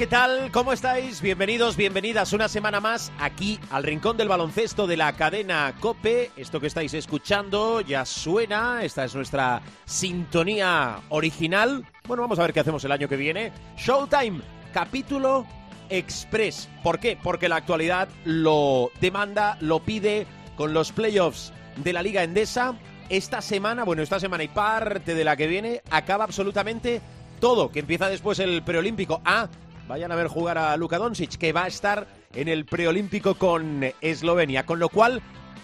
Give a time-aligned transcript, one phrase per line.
[0.00, 0.50] ¿Qué tal?
[0.50, 1.20] ¿Cómo estáis?
[1.20, 6.30] Bienvenidos, bienvenidas una semana más aquí al Rincón del Baloncesto de la cadena Cope.
[6.38, 11.84] Esto que estáis escuchando ya suena, esta es nuestra sintonía original.
[12.08, 13.52] Bueno, vamos a ver qué hacemos el año que viene.
[13.76, 14.40] Showtime,
[14.72, 15.44] capítulo
[15.90, 16.70] Express.
[16.82, 17.18] ¿Por qué?
[17.22, 22.74] Porque la actualidad lo demanda, lo pide con los playoffs de la Liga Endesa.
[23.10, 27.02] Esta semana, bueno, esta semana y parte de la que viene, acaba absolutamente
[27.38, 29.20] todo, que empieza después el preolímpico.
[29.26, 29.48] Ah,
[29.90, 33.84] vayan a ver jugar a Luka Doncic, que va a estar en el preolímpico con
[34.00, 34.64] Eslovenia.
[34.64, 35.20] Con lo cual,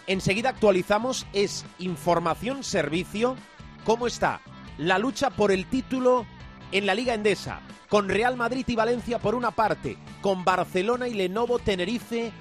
[0.09, 3.37] enseguida actualizamos, es información servicio,
[3.85, 4.41] cómo está
[4.79, 6.27] la lucha por el título
[6.73, 11.15] en la Liga Endesa, con Real Madrid y Valencia por una parte, con Barcelona y
[11.15, 12.33] Lenovo Tenerife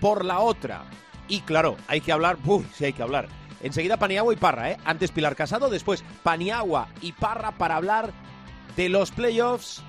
[0.00, 0.84] por la otra.
[1.28, 2.64] Y claro, hay que hablar, ¡Uf!
[2.74, 3.28] sí hay que hablar.
[3.62, 4.78] Enseguida Paniagua y Parra, ¿eh?
[4.86, 8.12] Antes Pilar Casado, después Paniagua y Parra para hablar
[8.76, 9.82] de los playoffs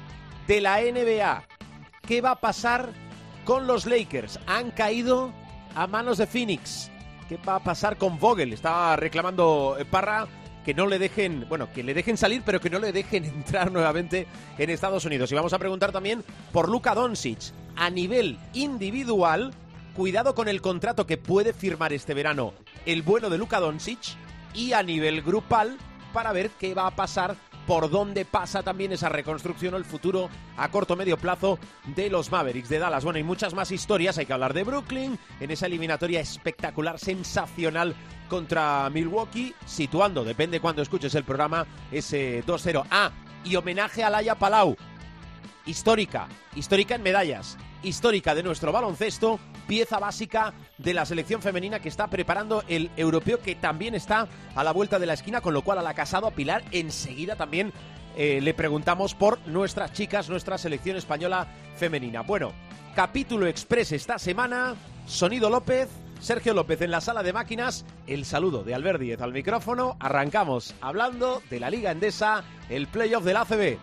[0.48, 1.44] de la NBA.
[2.08, 2.90] ¿Qué va a pasar
[3.44, 4.40] con los Lakers?
[4.48, 5.34] Han caído
[5.76, 6.92] a manos de Phoenix.
[7.28, 8.54] ¿Qué va a pasar con Vogel?
[8.54, 10.28] Estaba reclamando eh, Parra
[10.64, 13.72] que no le dejen, bueno, que le dejen salir, pero que no le dejen entrar
[13.72, 15.32] nuevamente en Estados Unidos.
[15.32, 17.40] Y vamos a preguntar también por Luka Doncic.
[17.76, 19.54] A nivel individual,
[19.96, 22.54] cuidado con el contrato que puede firmar este verano
[22.86, 24.16] el bueno de Luka Doncic.
[24.54, 25.78] Y a nivel grupal,
[26.14, 27.36] para ver qué va a pasar
[27.68, 31.60] por dónde pasa también esa reconstrucción o el futuro a corto medio plazo
[31.96, 33.04] de los Mavericks de Dallas.
[33.04, 34.18] Bueno, y muchas más historias.
[34.18, 37.96] Hay que hablar de Brooklyn en esa eliminatoria espectacular, sensacional
[38.30, 42.86] contra Milwaukee, situando, depende cuando escuches el programa, ese 2-0.
[42.90, 43.12] Ah,
[43.44, 44.75] y homenaje a Laia Palau.
[45.66, 51.90] Histórica, histórica en medallas, histórica de nuestro baloncesto, pieza básica de la selección femenina que
[51.90, 55.62] está preparando el europeo que también está a la vuelta de la esquina, con lo
[55.62, 57.72] cual a la casado a Pilar enseguida también
[58.18, 62.22] eh, le preguntamos por nuestras chicas, nuestra selección española femenina.
[62.22, 62.53] Bueno,
[62.95, 64.75] capítulo express esta semana,
[65.06, 69.97] Sonido López, Sergio López en la sala de máquinas, el saludo de Albert al micrófono,
[70.00, 73.78] arrancamos hablando de la Liga Endesa, el playoff del ACB.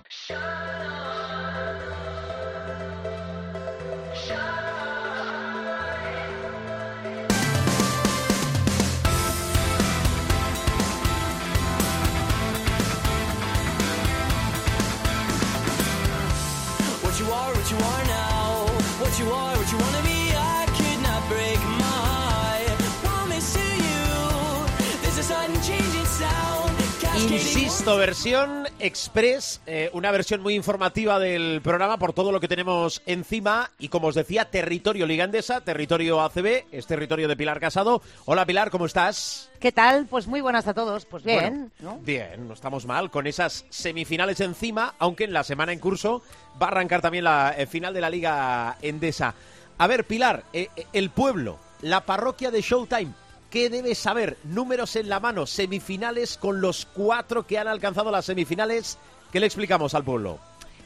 [27.29, 33.01] Insisto, versión express, eh, una versión muy informativa del programa por todo lo que tenemos
[33.07, 38.03] encima y como os decía, territorio ligandesa, territorio ACB, es territorio de Pilar Casado.
[38.25, 39.51] Hola Pilar, ¿cómo estás?
[39.61, 40.07] ¿Qué tal?
[40.07, 41.07] Pues muy buenas a todos.
[41.07, 41.99] Pues bien, Bueno, ¿no?
[42.03, 46.23] Bien, no estamos mal con esas semifinales encima, aunque en la semana en curso
[46.61, 49.35] va a arrancar también la eh, final de la Liga Endesa.
[49.79, 53.13] A ver, Pilar, eh, eh, el pueblo, la parroquia de Showtime,
[53.53, 54.39] ¿qué debes saber?
[54.45, 58.99] Números en la mano, semifinales con los cuatro que han alcanzado las semifinales.
[59.31, 60.39] ¿Qué le explicamos al pueblo?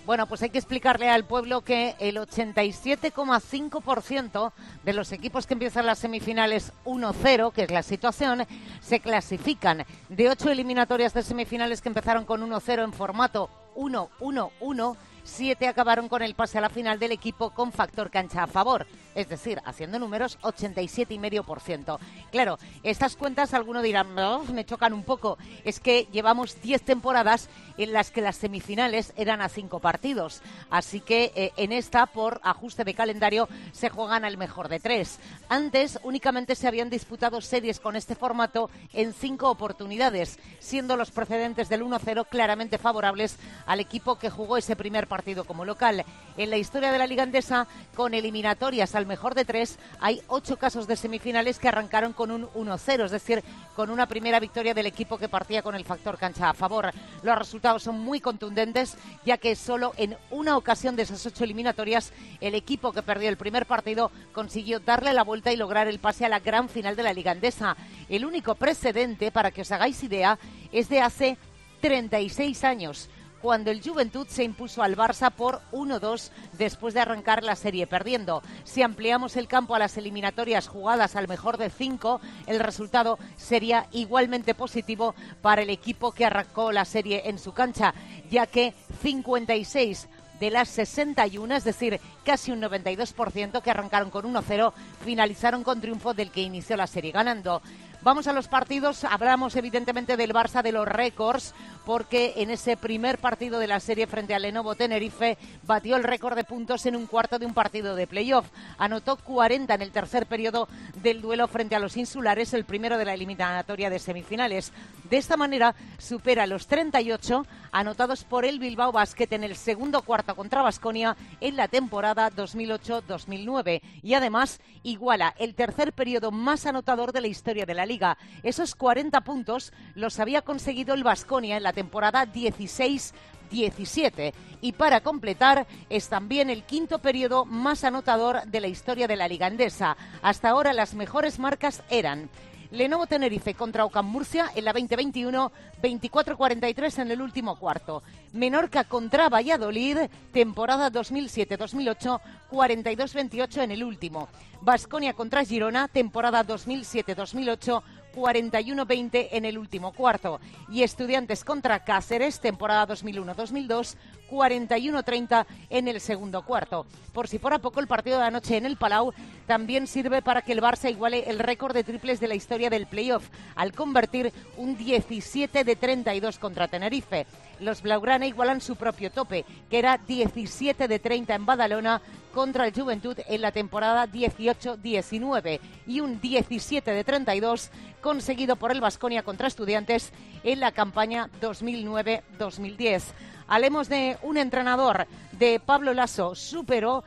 [0.04, 4.53] Bueno, pues hay que explicarle al pueblo que el 87,5%
[4.84, 8.44] de los equipos que empiezan las semifinales 1-0, que es la situación,
[8.81, 9.87] se clasifican.
[10.09, 16.22] De ocho eliminatorias de semifinales que empezaron con 1-0 en formato 1-1-1, siete acabaron con
[16.22, 18.87] el pase a la final del equipo con factor cancha a favor.
[19.16, 21.99] Es decir, haciendo números, 87,5%.
[22.31, 25.38] Claro, estas cuentas alguno dirán, "No, me chocan un poco.
[25.65, 30.43] Es que llevamos 10 temporadas en las que las semifinales eran a cinco partidos.
[30.71, 35.19] Así que eh, en esta, por ajuste de calendario, se juegan al mejor de tres.
[35.49, 41.69] Antes únicamente se habían disputado series con este formato en cinco oportunidades, siendo los precedentes
[41.69, 43.37] del 1-0 claramente favorables
[43.67, 46.05] al equipo que jugó ese primer partido como local.
[46.37, 50.58] En la historia de la Liga Andesa, con eliminatorias al mejor de tres, hay ocho
[50.58, 53.43] casos de semifinales que arrancaron con un 1-0, es decir,
[53.75, 56.91] con una primera victoria del equipo que partía con el factor cancha a favor.
[57.23, 62.12] Los resultados son muy contundentes, ya que solo en una ocasión de esas ocho eliminatorias,
[62.41, 66.25] el equipo que perdió el primer partido consiguió darle la vuelta y lograr el pase
[66.25, 67.76] a la gran final de la Liga Andesa.
[68.08, 70.38] El único precedente, para que os hagáis idea,
[70.73, 71.38] es de hace
[71.81, 73.08] 36 años
[73.41, 78.43] cuando el Juventud se impuso al Barça por 1-2 después de arrancar la serie perdiendo.
[78.65, 83.87] Si ampliamos el campo a las eliminatorias jugadas al mejor de cinco, el resultado sería
[83.93, 87.94] igualmente positivo para el equipo que arrancó la serie en su cancha,
[88.31, 90.09] ya que 56
[90.41, 94.73] de las 61, es decir, casi un 92% que arrancaron con 1-0,
[95.05, 97.62] finalizaron con triunfo del que inició la serie ganando.
[98.02, 101.54] Vamos a los partidos, hablamos evidentemente del Barça de los récords,
[101.84, 106.37] porque en ese primer partido de la serie frente al Lenovo Tenerife batió el récord
[106.37, 108.46] de puntos en un cuarto de un partido de playoff.
[108.78, 110.69] Anotó 40 en el tercer periodo
[111.02, 114.72] del duelo frente a los insulares, el primero de la eliminatoria de semifinales.
[115.10, 120.34] De esta manera supera los 38 anotados por el Bilbao Basket en el segundo cuarto
[120.34, 127.20] contra Basconia en la temporada 2008-2009 y además iguala el tercer periodo más anotador de
[127.20, 127.95] la historia de la liga.
[128.43, 133.14] Esos 40 puntos los había conseguido el Basconia en la temporada 16
[133.50, 139.16] 17 y para completar es también el quinto periodo más anotador de la historia de
[139.16, 139.96] la Liga Endesa.
[140.22, 142.28] Hasta ahora las mejores marcas eran
[142.76, 145.50] Lenovo Tenerife contra Ocam Murcia en la 2021,
[145.82, 148.02] 24-43 en el último cuarto.
[148.34, 149.96] Menorca contra Valladolid,
[150.31, 152.20] temporada 2007-2008,
[152.50, 154.28] 42-28 en el último.
[154.61, 157.82] Basconia contra Girona, temporada 2007-2008,
[158.17, 160.41] 41-20 en el último cuarto.
[160.71, 163.97] Y Estudiantes contra Cáceres, temporada 2001-2002,
[164.31, 166.87] 41-30 en el segundo cuarto.
[167.13, 169.13] Por si fuera poco, el partido de anoche en el Palau
[169.47, 172.87] también sirve para que el Barça iguale el récord de triples de la historia del
[172.87, 177.27] playoff, al convertir un 17 de 32 contra Tenerife.
[177.61, 182.03] Los Blaugrana igualan su propio tope, que era 17 de 30 en Badalona
[182.35, 187.70] contra el Juventud en la temporada 18-19 y un 17 de 32
[188.03, 190.12] conseguido por el Vasconia contra Estudiantes
[190.44, 193.03] en la campaña 2009-2010.
[193.49, 197.05] Hablemos de un entrenador de Pablo Lasso, superó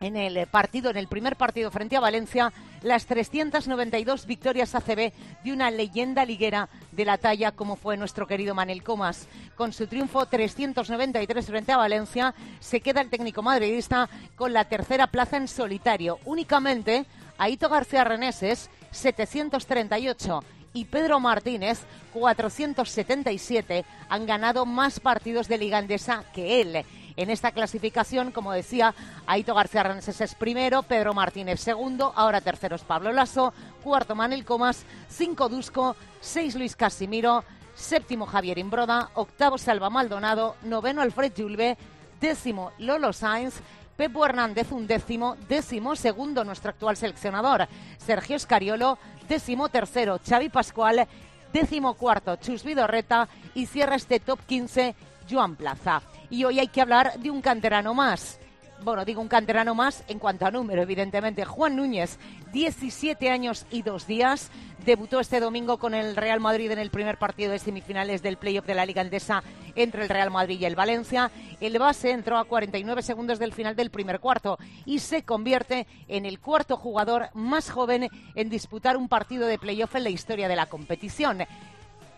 [0.00, 2.52] en el partido, en el primer partido frente a Valencia,
[2.84, 8.54] las 392 victorias ACB de una leyenda liguera de la talla como fue nuestro querido
[8.54, 9.26] Manel Comas.
[9.56, 15.06] Con su triunfo 393 frente a Valencia, se queda el técnico madridista con la tercera
[15.06, 16.18] plaza en solitario.
[16.26, 17.06] Únicamente
[17.38, 20.44] Aito García Reneses, 738
[20.74, 21.80] y Pedro Martínez,
[22.12, 26.84] 477, han ganado más partidos de Liga Andesa que él.
[27.16, 28.94] En esta clasificación, como decía,
[29.26, 34.44] Aito García Reneses es primero, Pedro Martínez segundo, ahora tercero es Pablo Lasso, cuarto Manel
[34.44, 37.44] Comas, cinco Dusko, seis Luis Casimiro,
[37.76, 41.76] séptimo Javier Imbroda, octavo Salva Maldonado, noveno Alfred Julve,
[42.20, 43.60] décimo Lolo Sainz,
[43.96, 47.68] Pepo Hernández un décimo, décimo segundo nuestro actual seleccionador,
[47.98, 51.06] Sergio Escariolo, décimo tercero Xavi Pascual,
[51.52, 54.96] décimo cuarto Chus Vidorreta y cierra este top 15
[55.30, 56.02] Joan Plaza.
[56.30, 58.38] Y hoy hay que hablar de un canterano más.
[58.82, 61.44] Bueno, digo un canterano más en cuanto a número, evidentemente.
[61.44, 62.18] Juan Núñez,
[62.52, 64.50] 17 años y dos días.
[64.84, 68.66] Debutó este domingo con el Real Madrid en el primer partido de semifinales del playoff
[68.66, 69.42] de la Liga Andesa
[69.74, 71.30] entre el Real Madrid y el Valencia.
[71.60, 76.26] El base entró a 49 segundos del final del primer cuarto y se convierte en
[76.26, 80.56] el cuarto jugador más joven en disputar un partido de playoff en la historia de
[80.56, 81.44] la competición.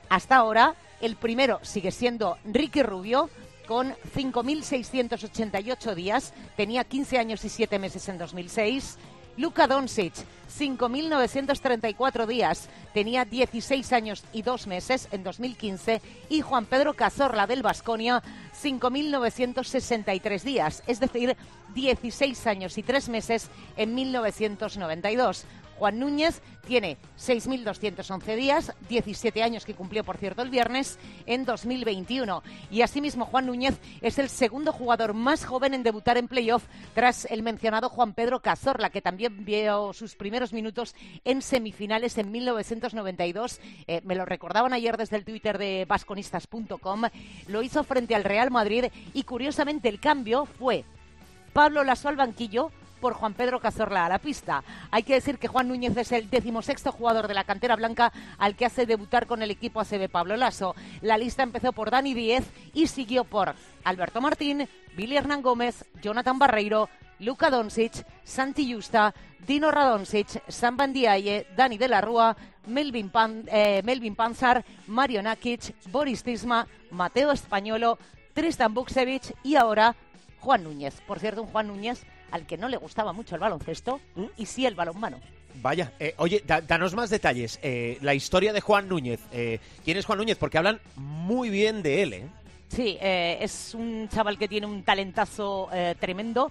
[0.09, 3.29] Hasta ahora, el primero sigue siendo Ricky Rubio,
[3.67, 8.99] con 5.688 días, tenía 15 años y 7 meses en 2006.
[9.37, 10.15] Luka Doncic,
[10.59, 16.01] 5.934 días, tenía 16 años y 2 meses en 2015.
[16.31, 18.23] Y Juan Pedro Cazorla del Vasconia,
[18.63, 21.37] 5.963 días, es decir,
[21.75, 25.45] 16 años y 3 meses en 1992.
[25.79, 32.43] Juan Núñez tiene 6.211 días, 17 años que cumplió, por cierto, el viernes, en 2021.
[32.71, 36.65] Y asimismo, Juan Núñez es el segundo jugador más joven en debutar en playoff
[36.95, 42.33] tras el mencionado Juan Pedro Cazorla, que también vio sus primeros minutos en semifinales en
[42.33, 43.61] 1992.
[43.87, 47.03] Eh, me lo recordaban ayer desde el Twitter de vasconistas.com.
[47.49, 50.85] Lo hizo frente al Real Madrid y, curiosamente, el cambio fue
[51.53, 54.63] Pablo Lasso al banquillo por Juan Pedro Cazorla a la pista.
[54.91, 58.57] Hay que decir que Juan Núñez es el decimosexto jugador de la cantera blanca al
[58.57, 60.75] que hace debutar con el equipo ACB Pablo Lasso.
[61.03, 66.39] La lista empezó por Dani Díez y siguió por Alberto Martín, Billy Hernán Gómez, Jonathan
[66.39, 66.89] Barreiro,
[67.19, 69.15] Luka Doncic, Santi Justa,
[69.47, 72.37] Dino Radoncic, Sam Bandiaye, Dani de la Rúa,
[72.67, 77.99] Melvin, Pan, eh, Melvin Panzar, Mario Nakic, Boris Tisma, Mateo Españolo,
[78.35, 79.95] Tristan Buksevich y ahora
[80.41, 81.01] Juan Núñez.
[81.07, 84.01] Por cierto, un Juan Núñez al que no le gustaba mucho el baloncesto
[84.37, 85.19] y sí el balonmano.
[85.63, 87.59] Vaya, eh, oye, da- danos más detalles.
[87.63, 89.21] Eh, la historia de Juan Núñez.
[89.33, 90.37] Eh, ¿Quién es Juan Núñez?
[90.37, 92.29] Porque hablan muy bien de él, ¿eh?
[92.69, 95.69] Sí, es un chaval que tiene un talentazo
[96.01, 96.51] tremendo.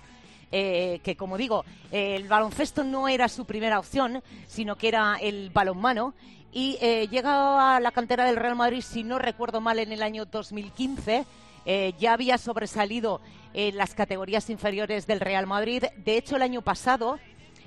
[0.52, 5.18] eh, que como digo, eh, el baloncesto no era su primera opción, sino que era
[5.20, 6.14] el balonmano.
[6.54, 10.02] Y eh, llega a la cantera del Real Madrid, si no recuerdo mal, en el
[10.02, 11.26] año 2015.
[11.66, 13.22] Eh, ya había sobresalido
[13.54, 15.84] en las categorías inferiores del Real Madrid.
[15.98, 17.20] De hecho, el año pasado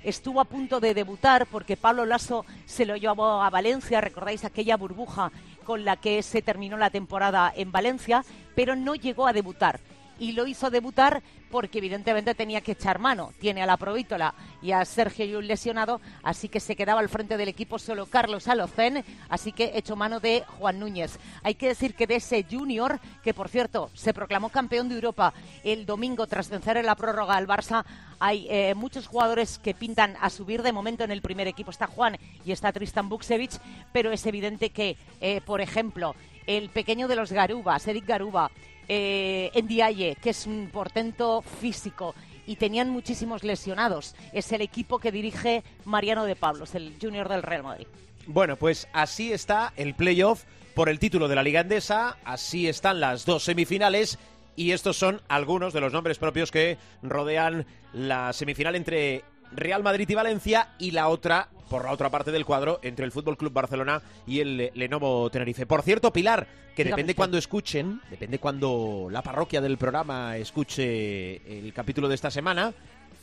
[0.03, 4.77] estuvo a punto de debutar porque Pablo Lasso se lo llevó a Valencia, recordáis aquella
[4.77, 5.31] burbuja
[5.65, 8.23] con la que se terminó la temporada en Valencia,
[8.55, 9.79] pero no llegó a debutar.
[10.19, 13.31] Y lo hizo debutar porque evidentemente tenía que echar mano.
[13.39, 17.37] Tiene a la Provítola y a Sergio Llull lesionado, así que se quedaba al frente
[17.37, 21.17] del equipo solo Carlos Alocén, así que echó mano de Juan Núñez.
[21.43, 25.33] Hay que decir que de ese junior, que por cierto se proclamó campeón de Europa
[25.63, 27.85] el domingo tras vencer en la prórroga al Barça,
[28.19, 31.71] hay eh, muchos jugadores que pintan a subir de momento en el primer equipo.
[31.71, 33.59] Está Juan y está Tristan Buksevich,
[33.93, 38.51] pero es evidente que, eh, por ejemplo, el pequeño de los Garubas, Eric Garuba,
[38.89, 42.15] eh, Ndiaye, que es un portento físico
[42.45, 44.15] y tenían muchísimos lesionados.
[44.33, 47.87] Es el equipo que dirige Mariano de Pablos, el junior del Real Madrid.
[48.25, 50.43] Bueno, pues así está el playoff
[50.73, 54.17] por el título de la Liga Endesa, así están las dos semifinales
[54.55, 60.09] y estos son algunos de los nombres propios que rodean la semifinal entre Real Madrid
[60.09, 63.53] y Valencia y la otra por la otra parte del cuadro entre el Fútbol Club
[63.53, 65.65] Barcelona y el Lenovo Tenerife.
[65.65, 67.17] Por cierto, Pilar, que Dígame depende usted.
[67.17, 72.73] cuando escuchen, depende cuando la parroquia del programa escuche el capítulo de esta semana,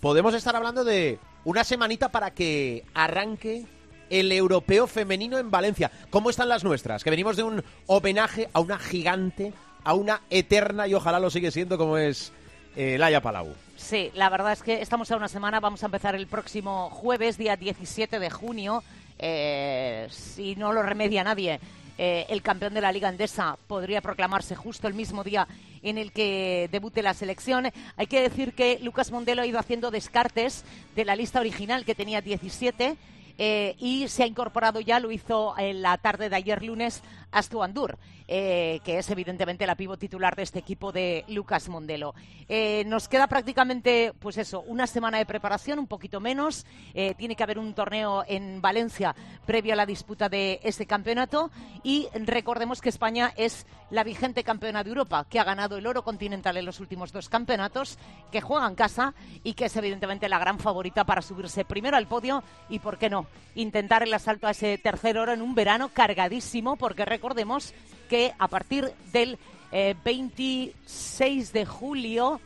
[0.01, 3.67] podemos estar hablando de una semanita para que arranque
[4.11, 5.91] el europeo femenino en Valencia.
[6.11, 7.03] ¿Cómo están las nuestras?
[7.03, 9.53] Que venimos de un homenaje a una gigante,
[9.83, 12.33] a una eterna y ojalá lo sigue siendo como es
[12.77, 13.66] eh, Laia Palau.
[13.77, 17.37] Sí, la verdad es que estamos a una semana, vamos a empezar el próximo jueves,
[17.37, 18.83] día 17 de junio.
[19.19, 21.61] Eh, si no lo remedia nadie,
[21.99, 25.47] eh, el campeón de la Liga Endesa podría proclamarse justo el mismo día
[25.83, 27.71] en el que debute la selección.
[27.99, 30.65] Hay que decir que Lucas Mondelo ha ido haciendo descartes
[30.95, 32.97] de la lista original que tenía 17
[33.39, 37.63] eh, y se ha incorporado ya, lo hizo en la tarde de ayer lunes, Astu
[37.63, 42.15] Andur, eh, que es evidentemente la pivo titular de este equipo de Lucas Mondelo.
[42.49, 46.67] Eh, nos queda prácticamente, pues eso, una semana de preparación, un poquito menos.
[46.95, 49.15] Eh, tiene que haber un torneo en Valencia
[49.45, 51.51] previo a la disputa de este campeonato
[51.83, 56.03] y recordemos que España es la vigente campeona de Europa, que ha ganado el oro
[56.03, 57.99] continental en los últimos dos campeonatos,
[58.33, 59.15] que juega en casa
[59.45, 63.11] y que es evidentemente la gran favorita para subirse primero al podio y, ¿por qué
[63.11, 67.73] no?, intentar el asalto a ese tercer oro en un verano cargadísimo, porque recordemos
[68.11, 69.39] que a partir del
[69.73, 72.41] eh, 26 de julio,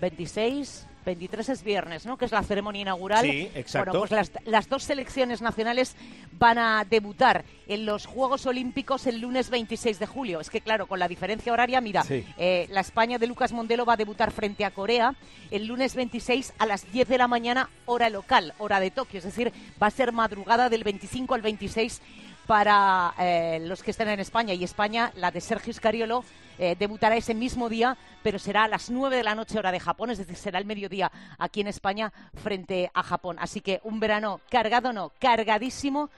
[0.00, 2.18] 26, 23 es viernes, ¿no?
[2.18, 3.24] Que es la ceremonia inaugural.
[3.24, 3.92] Sí, exacto.
[3.92, 5.96] Bueno, pues las, las dos selecciones nacionales
[6.32, 10.40] van a debutar en los Juegos Olímpicos el lunes 26 de julio.
[10.40, 12.24] Es que, claro, con la diferencia horaria, mira, Sí.
[12.36, 15.14] eh, la España de Lucas Mondelo va a debutar frente a Corea
[15.50, 19.18] el lunes 26 a las 10 de la mañana, hora local, hora de Tokio.
[19.18, 19.52] Es decir,
[19.82, 22.02] va a ser madrugada del 25 al 26
[22.46, 24.54] para eh, los que estén en España.
[24.54, 26.24] Y España, la de Sergio Scariolo,
[26.58, 29.80] eh, debutará ese mismo día, pero será a las 9 de la noche hora de
[29.80, 33.36] Japón, es decir, será el mediodía aquí en España frente a Japón.
[33.40, 36.10] Así que un verano cargado, no, cargadísimo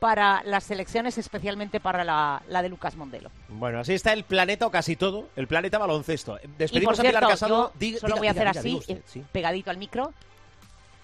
[0.00, 3.30] para las selecciones, especialmente para la, la de Lucas Mondelo.
[3.48, 6.38] Bueno, así está el planeta o casi todo, el planeta baloncesto.
[6.40, 7.72] Por Despedimos a cierto, Pilar Casado.
[7.78, 9.24] Diga- solo diga- voy a diga, hacer así, usted, eh, sí.
[9.30, 10.12] pegadito al micro,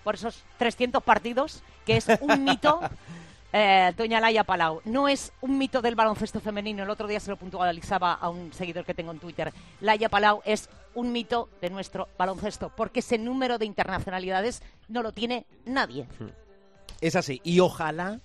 [0.03, 2.81] por esos 300 partidos, que es un mito,
[3.53, 4.81] eh, doña Laia Palau.
[4.85, 8.53] No es un mito del baloncesto femenino, el otro día se lo puntualizaba a un
[8.53, 9.53] seguidor que tengo en Twitter.
[9.81, 15.13] Laia Palau es un mito de nuestro baloncesto, porque ese número de internacionalidades no lo
[15.13, 16.07] tiene nadie.
[17.01, 17.41] Es así.
[17.45, 18.21] Y ojalá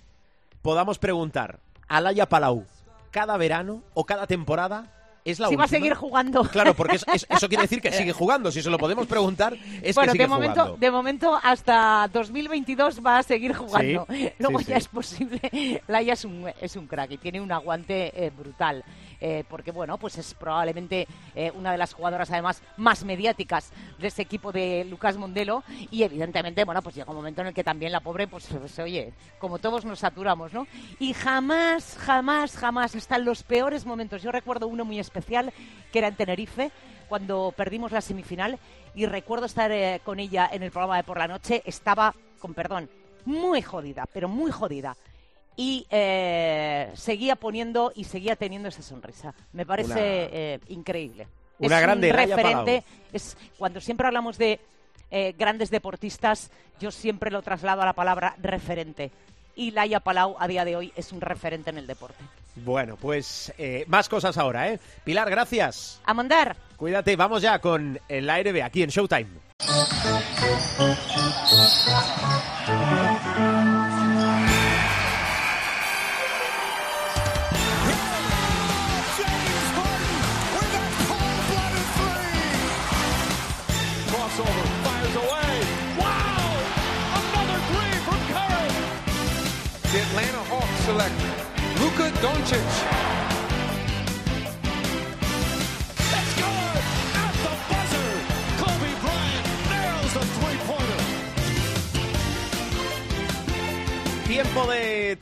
[0.62, 2.66] podamos preguntar a Laia Palau
[3.10, 4.90] cada verano o cada temporada.
[5.24, 6.42] ¿Es la si va a seguir jugando.
[6.44, 8.50] Claro, porque es- es- eso quiere decir que sigue jugando.
[8.52, 10.76] Si se lo podemos preguntar, es bueno, que sigue de momento, jugando.
[10.78, 14.06] de momento hasta 2022 va a seguir jugando.
[14.10, 14.78] Sí, Luego sí, ya sí.
[14.82, 15.82] es posible.
[15.88, 18.84] Laia es un, es un crack y tiene un aguante eh, brutal.
[19.26, 24.08] Eh, porque, bueno, pues es probablemente eh, una de las jugadoras, además, más mediáticas de
[24.08, 25.64] ese equipo de Lucas Mondelo.
[25.90, 28.78] Y, evidentemente, bueno, pues llega un momento en el que también la pobre, pues, pues,
[28.80, 30.66] oye, como todos nos saturamos, ¿no?
[30.98, 34.20] Y jamás, jamás, jamás, en los peores momentos.
[34.20, 35.54] Yo recuerdo uno muy especial,
[35.90, 36.70] que era en Tenerife,
[37.08, 38.58] cuando perdimos la semifinal
[38.94, 42.52] y recuerdo estar eh, con ella en el programa de por la noche, estaba, con
[42.52, 42.90] perdón,
[43.24, 44.94] muy jodida, pero muy jodida.
[45.56, 49.34] Y eh, seguía poniendo y seguía teniendo esa sonrisa.
[49.52, 51.28] Me parece Una- eh, increíble.
[51.58, 52.84] una es grande, un referente.
[53.12, 54.58] Es, cuando siempre hablamos de
[55.10, 59.10] eh, grandes deportistas, yo siempre lo traslado a la palabra referente.
[59.56, 62.24] y Laia Palau a día de hoy es un referente en el deporte.
[62.56, 64.80] Bueno, pues eh, más cosas ahora, ¿eh?
[65.04, 66.00] Pilar, gracias.
[66.04, 66.56] A mandar.
[66.76, 69.28] Cuídate, vamos ya con el ARB aquí en Showtime.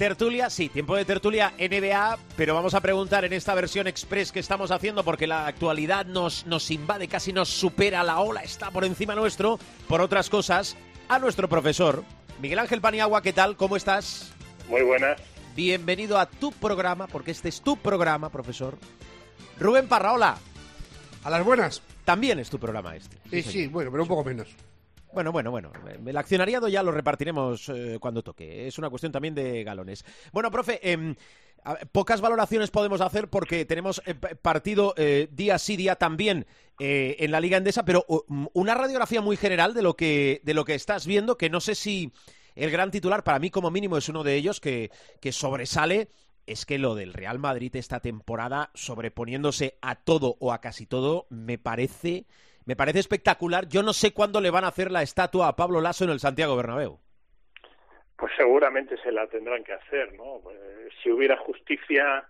[0.02, 4.40] Tertulia, sí, tiempo de tertulia NBA, pero vamos a preguntar en esta versión express que
[4.40, 8.84] estamos haciendo porque la actualidad nos, nos invade, casi nos supera, la ola está por
[8.84, 10.76] encima nuestro, por otras cosas,
[11.08, 12.02] a nuestro profesor.
[12.40, 13.56] Miguel Ángel Paniagua, ¿qué tal?
[13.56, 14.32] ¿Cómo estás?
[14.68, 15.20] Muy buenas.
[15.54, 18.78] Bienvenido a tu programa, porque este es tu programa, profesor.
[19.60, 20.36] Rubén Parraola,
[21.22, 21.80] A las buenas.
[22.04, 23.18] también es tu programa este.
[23.30, 24.48] Sí, sí, bueno, pero un poco menos.
[25.12, 25.72] Bueno, bueno, bueno.
[26.06, 28.66] El accionariado ya lo repartiremos eh, cuando toque.
[28.66, 30.04] Es una cuestión también de galones.
[30.32, 31.14] Bueno, profe, em,
[31.92, 36.46] pocas valoraciones podemos hacer porque tenemos eh, partido eh, día sí, día también
[36.78, 38.04] eh, en la Liga Endesa, pero
[38.52, 41.74] una radiografía muy general de lo que de lo que estás viendo, que no sé
[41.74, 42.12] si
[42.54, 44.90] el gran titular, para mí como mínimo es uno de ellos que,
[45.20, 46.08] que sobresale,
[46.46, 51.26] es que lo del Real Madrid esta temporada, sobreponiéndose a todo o a casi todo,
[51.30, 52.26] me parece,
[52.66, 53.68] me parece espectacular.
[53.68, 56.20] Yo no sé cuándo le van a hacer la estatua a Pablo Lasso en el
[56.20, 56.98] Santiago Bernabéu.
[58.16, 60.40] Pues seguramente se la tendrán que hacer, ¿no?
[60.42, 60.56] Pues,
[61.02, 62.24] si hubiera justicia,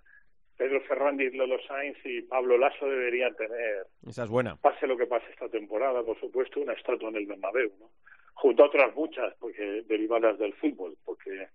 [0.57, 4.57] Pedro Fernández, Lolo Sainz y Pablo Lasso deberían tener, Esa es buena.
[4.57, 7.91] pase lo que pase esta temporada, por supuesto, una estatua en el Bernabéu, ¿no?
[8.35, 11.49] Junto a otras muchas, porque derivadas del fútbol, porque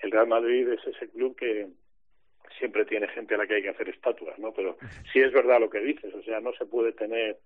[0.00, 1.68] el Real Madrid es ese club que
[2.58, 4.52] siempre tiene gente a la que hay que hacer estatuas, ¿no?
[4.52, 4.76] Pero
[5.12, 7.38] sí es verdad lo que dices, o sea, no se puede tener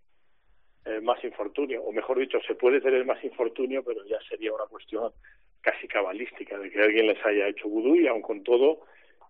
[0.85, 4.67] eh, más infortunio, o mejor dicho, se puede tener más infortunio, pero ya sería una
[4.67, 5.13] cuestión
[5.61, 8.81] casi cabalística de que alguien les haya hecho vudú y aun con todo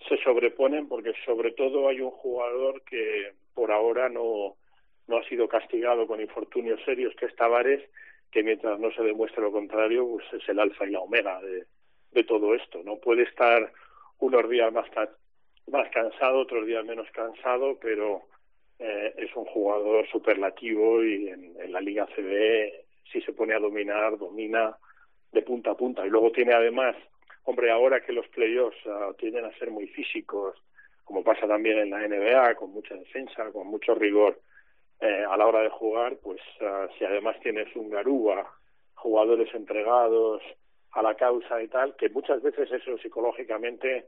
[0.07, 4.57] se sobreponen porque sobre todo hay un jugador que por ahora no,
[5.09, 7.83] no ha sido castigado con infortunios serios, que es Tavares,
[8.31, 11.65] que mientras no se demuestre lo contrario, pues es el alfa y la omega de,
[12.13, 12.83] de todo esto.
[12.85, 13.73] No puede estar
[14.19, 14.87] unos días más,
[15.67, 18.23] más cansado, otros días menos cansado, pero
[18.79, 23.59] eh, es un jugador superlativo y en, en la Liga CB si se pone a
[23.59, 24.77] dominar, domina
[25.33, 26.07] de punta a punta.
[26.07, 26.97] Y luego tiene además,
[27.45, 30.57] hombre, ahora que los playoffs ah, tienden a ser muy físicos,
[31.05, 34.41] como pasa también en la NBA, con mucha defensa, con mucho rigor
[35.01, 38.55] eh, a la hora de jugar, pues ah, si además tienes un Garúa,
[38.95, 40.43] jugadores entregados
[40.93, 44.07] a la causa y tal, que muchas veces eso psicológicamente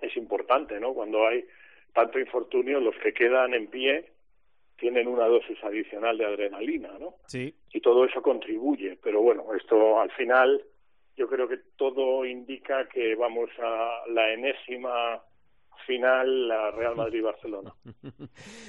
[0.00, 0.94] es importante, ¿no?
[0.94, 1.44] Cuando hay
[1.94, 4.12] tanto infortunio, los que quedan en pie
[4.76, 7.14] tienen una dosis adicional de adrenalina, ¿no?
[7.26, 7.54] Sí.
[7.72, 8.98] y todo eso contribuye.
[9.02, 10.62] Pero bueno, esto al final
[11.16, 15.22] yo creo que todo indica que vamos a la enésima
[15.86, 17.72] final, la Real Madrid-Barcelona.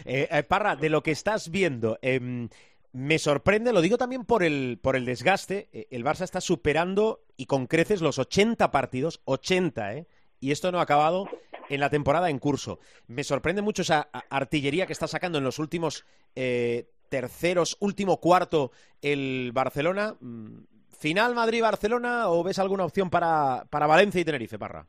[0.05, 2.47] Eh, eh, Parra, de lo que estás viendo, em,
[2.93, 7.21] me sorprende, lo digo también por el, por el desgaste, eh, el Barça está superando
[7.35, 10.07] y con creces los 80 partidos, 80, ¿eh?
[10.39, 11.27] Y esto no ha acabado
[11.69, 12.79] en la temporada en curso.
[13.07, 18.71] Me sorprende mucho esa artillería que está sacando en los últimos eh, terceros, último cuarto
[19.01, 20.15] el Barcelona.
[20.19, 20.63] Mm,
[20.97, 24.87] ¿Final Madrid-Barcelona o ves alguna opción para, para Valencia y Tenerife, Parra?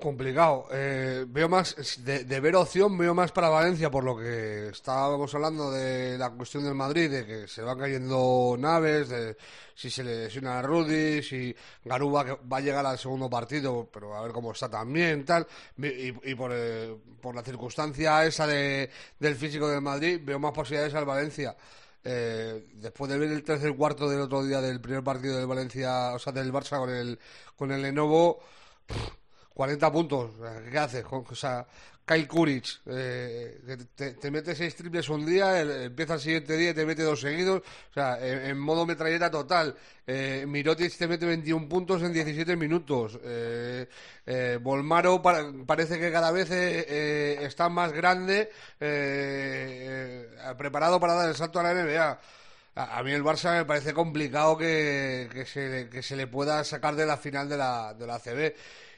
[0.00, 0.66] Complicado.
[0.72, 5.34] Eh, veo más, de, de ver opción, veo más para Valencia, por lo que estábamos
[5.34, 9.36] hablando de la cuestión del Madrid, de que se van cayendo naves, de
[9.74, 13.88] si se le lesiona a Rudy, si Garuba que va a llegar al segundo partido,
[13.92, 15.46] pero a ver cómo está también, tal.
[15.76, 20.52] Y, y por, eh, por la circunstancia esa de, del físico del Madrid, veo más
[20.52, 21.56] posibilidades al Valencia.
[22.02, 26.14] Eh, después de ver el tercer cuarto del otro día del primer partido del Valencia,
[26.14, 27.18] o sea, del Barça con el,
[27.54, 28.40] con el Lenovo,
[29.60, 30.30] 40 puntos,
[30.72, 31.04] ¿qué haces?
[31.04, 31.66] Con- O sea,
[32.06, 33.60] Kyle Kuric, eh,
[33.94, 37.20] te, te mete seis triples un día, empieza el siguiente día y te mete dos
[37.20, 39.76] seguidos, o sea, en, modo metralleta total.
[40.06, 43.18] Eh, Mirotic te mete 21 puntos en 17 minutos.
[43.22, 43.86] Eh,
[44.24, 48.48] eh, Volmaro pa- parece que cada vez eh, eh, está más grande,
[50.56, 52.18] preparado para dar el salto a la NBA.
[52.80, 56.64] A, a mí el Barça me parece complicado que, que se, que se le pueda
[56.64, 58.54] sacar de la final de la, de la ACB.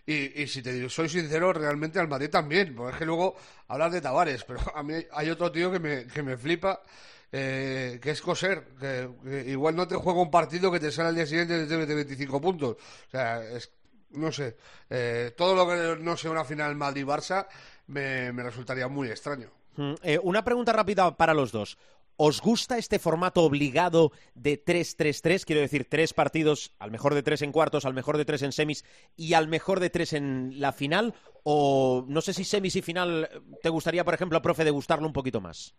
[0.07, 2.75] Y, y si te digo, soy sincero, realmente al Madrid también.
[2.75, 3.37] Porque es que luego
[3.69, 6.83] hablas de Tavares, pero a mí hay otro tío que me, que me flipa,
[7.31, 8.69] eh, que es Coser.
[8.79, 9.09] Que,
[9.47, 11.95] igual no te juega un partido que te sale al día siguiente y te mete
[11.95, 12.77] 25 puntos.
[12.77, 13.71] O sea, es,
[14.11, 14.57] no sé,
[14.91, 17.47] eh, todo lo que no sea una final Madrid-Barça
[17.87, 19.51] me, me resultaría muy extraño.
[19.77, 21.79] Mm, eh, una pregunta rápida para los dos.
[22.17, 25.45] ¿Os gusta este formato obligado de 3-3-3?
[25.45, 28.53] Quiero decir, tres partidos, al mejor de tres en cuartos, al mejor de tres en
[28.53, 28.85] semis
[29.17, 31.15] y al mejor de tres en la final.
[31.45, 33.29] O no sé si semis y final
[33.63, 35.75] te gustaría, por ejemplo, profe, degustarlo un poquito más.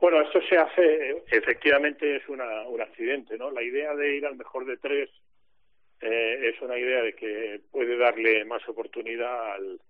[0.00, 3.52] Bueno, esto se hace, efectivamente es una, un accidente, ¿no?
[3.52, 5.08] La idea de ir al mejor de tres
[6.00, 9.80] eh, es una idea de que puede darle más oportunidad al,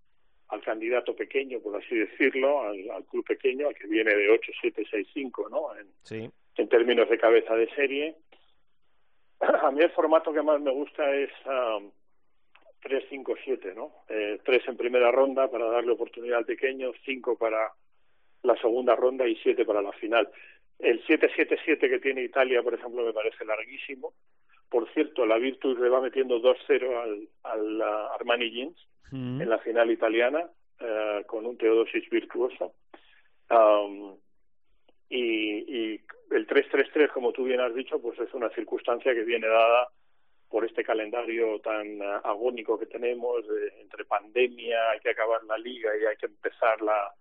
[0.52, 4.52] al candidato pequeño, por así decirlo, al, al club pequeño, al que viene de 8,
[4.60, 5.74] 7, 6, 5, ¿no?
[5.76, 6.30] En, Sí.
[6.56, 8.14] en términos de cabeza de serie.
[9.40, 11.90] A mí el formato que más me gusta es um,
[12.82, 13.92] 3-5-7, ¿no?
[14.08, 17.72] Eh, tres en primera ronda para darle oportunidad al pequeño, cinco para
[18.42, 20.28] la segunda ronda y siete para la final.
[20.78, 24.12] El 7-7-7 que tiene Italia, por ejemplo, me parece larguísimo.
[24.72, 29.42] Por cierto, la Virtus le va metiendo 2-0 al, al uh, Armani Jeans Mm.
[29.42, 30.48] en la final italiana
[30.80, 32.72] eh, con un Teodosis virtuoso.
[33.50, 34.16] Um,
[35.10, 35.20] y,
[35.68, 39.88] y el 3-3-3, como tú bien has dicho, pues es una circunstancia que viene dada
[40.48, 45.58] por este calendario tan eh, agónico que tenemos, de- entre pandemia, hay que acabar la
[45.58, 47.12] liga y hay que empezar la,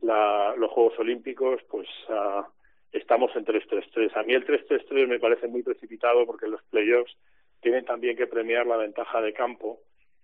[0.00, 2.48] la, los Juegos Olímpicos, pues ah,
[2.92, 4.16] estamos en 3-3-3.
[4.16, 7.16] A mí el 3-3-3 me parece muy precipitado porque los playoffs
[7.60, 9.80] tienen también que premiar la ventaja de campo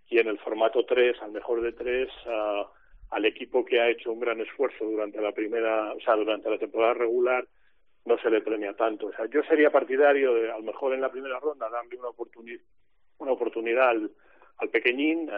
[0.08, 2.08] y en el formato 3, al mejor de 3,
[3.10, 6.58] al equipo que ha hecho un gran esfuerzo durante la primera, o sea, durante la
[6.58, 7.46] temporada regular,
[8.04, 9.06] no se le premia tanto.
[9.08, 12.08] O sea, yo sería partidario de, a lo mejor en la primera ronda, darle una,
[12.08, 12.60] oportuni-
[13.18, 14.10] una oportunidad al,
[14.58, 15.30] al pequeñín,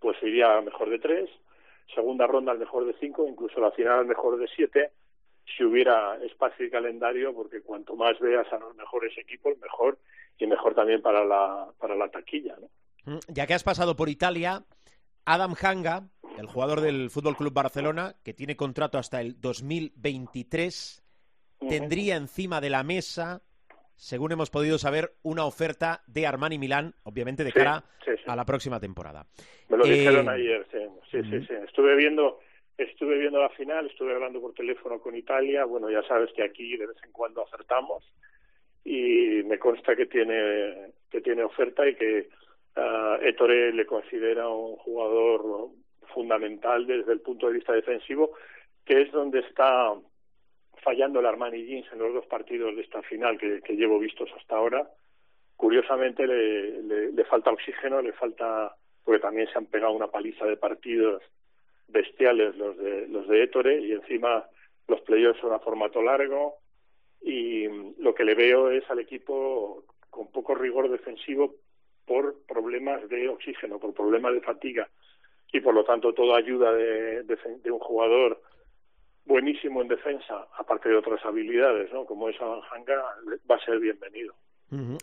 [0.00, 1.30] pues iría al mejor de 3,
[1.94, 4.90] segunda ronda al mejor de 5, incluso la final al mejor de 7,
[5.56, 9.98] si hubiera espacio y calendario, porque cuanto más veas a los mejores equipos, mejor,
[10.38, 12.68] y mejor también para la, para la taquilla, ¿no?
[13.12, 14.64] Mm, Ya que has pasado por Italia,
[15.24, 21.02] Adam Hanga, el jugador del Fútbol Club Barcelona, que tiene contrato hasta el 2023,
[21.68, 23.42] tendría encima de la mesa,
[23.96, 28.22] según hemos podido saber, una oferta de Armani Milán, obviamente de Sí, cara sí, sí.
[28.26, 29.26] a la próxima temporada.
[29.68, 31.54] Me lo Eh, dijeron ayer, sí, sí, sí.
[31.64, 32.40] Estuve viendo,
[32.76, 35.64] estuve viendo la final, estuve hablando por teléfono con Italia.
[35.64, 38.04] Bueno, ya sabes que aquí de vez en cuando acertamos
[38.84, 42.28] y me consta que tiene que tiene oferta y que
[42.76, 45.70] ah, Ettore le considera un jugador
[46.12, 48.32] fundamental desde el punto de vista defensivo,
[48.84, 49.94] que es donde está
[50.82, 54.56] fallando el Armani Jeans en los dos partidos de esta final que, llevo vistos hasta
[54.56, 54.86] ahora
[55.56, 60.56] curiosamente le, le falta oxígeno, le falta porque también se han pegado una paliza de
[60.56, 61.22] partidos
[61.88, 64.44] bestiales los de los de Ettore y encima
[64.88, 66.56] los playoffs son a formato largo
[67.20, 67.66] y
[67.98, 71.54] lo que le veo es al equipo con poco rigor defensivo
[72.06, 74.88] por problemas de oxígeno, por problemas de fatiga
[75.52, 78.42] y por lo tanto toda ayuda de, de, un jugador
[79.24, 82.04] buenísimo en defensa, aparte de otras habilidades, ¿no?
[82.04, 83.02] como es Adam Hanga,
[83.48, 84.34] va a ser bienvenido.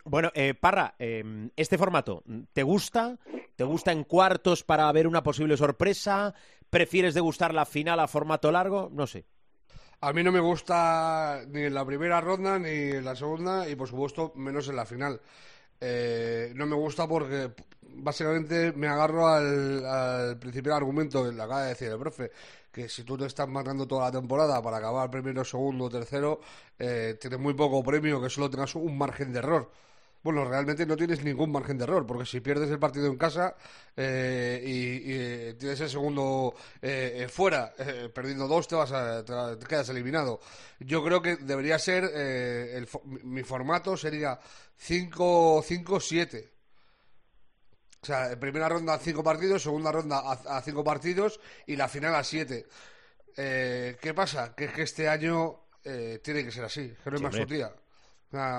[0.04, 2.22] Bueno, eh, Parra, eh, este formato,
[2.52, 3.18] ¿te gusta?
[3.56, 6.34] ¿Te gusta en cuartos para ver una posible sorpresa?
[6.68, 8.90] ¿Prefieres degustar la final a formato largo?
[8.92, 9.26] No sé.
[10.00, 13.76] A mí no me gusta ni en la primera ronda ni en la segunda y
[13.76, 15.20] por supuesto menos en la final.
[15.84, 17.50] Eh, no me gusta porque
[17.94, 22.30] básicamente me agarro al, al principal argumento que le acaba de decir el profe,
[22.70, 26.40] que si tú te estás marcando toda la temporada para acabar primero, segundo, tercero,
[26.78, 29.70] eh, tienes muy poco premio, que solo tengas un margen de error.
[30.22, 33.56] Bueno, realmente no tienes ningún margen de error, porque si pierdes el partido en casa
[33.96, 39.24] eh, y, eh, tienes el segundo eh, eh, fuera, eh, perdiendo dos, te, vas a,
[39.24, 40.38] te, te quedas eliminado.
[40.78, 42.88] Yo creo que debería ser, eh, el,
[43.24, 44.38] mi formato sería
[44.86, 46.50] 5-7.
[48.02, 51.88] O sea, en primera ronda cinco partidos, segunda ronda a, a cinco partidos y la
[51.88, 52.66] final a siete.
[53.36, 54.54] Eh, ¿Qué pasa?
[54.54, 57.36] Que es que este año eh, tiene que ser así, que no hay más
[58.30, 58.58] sea,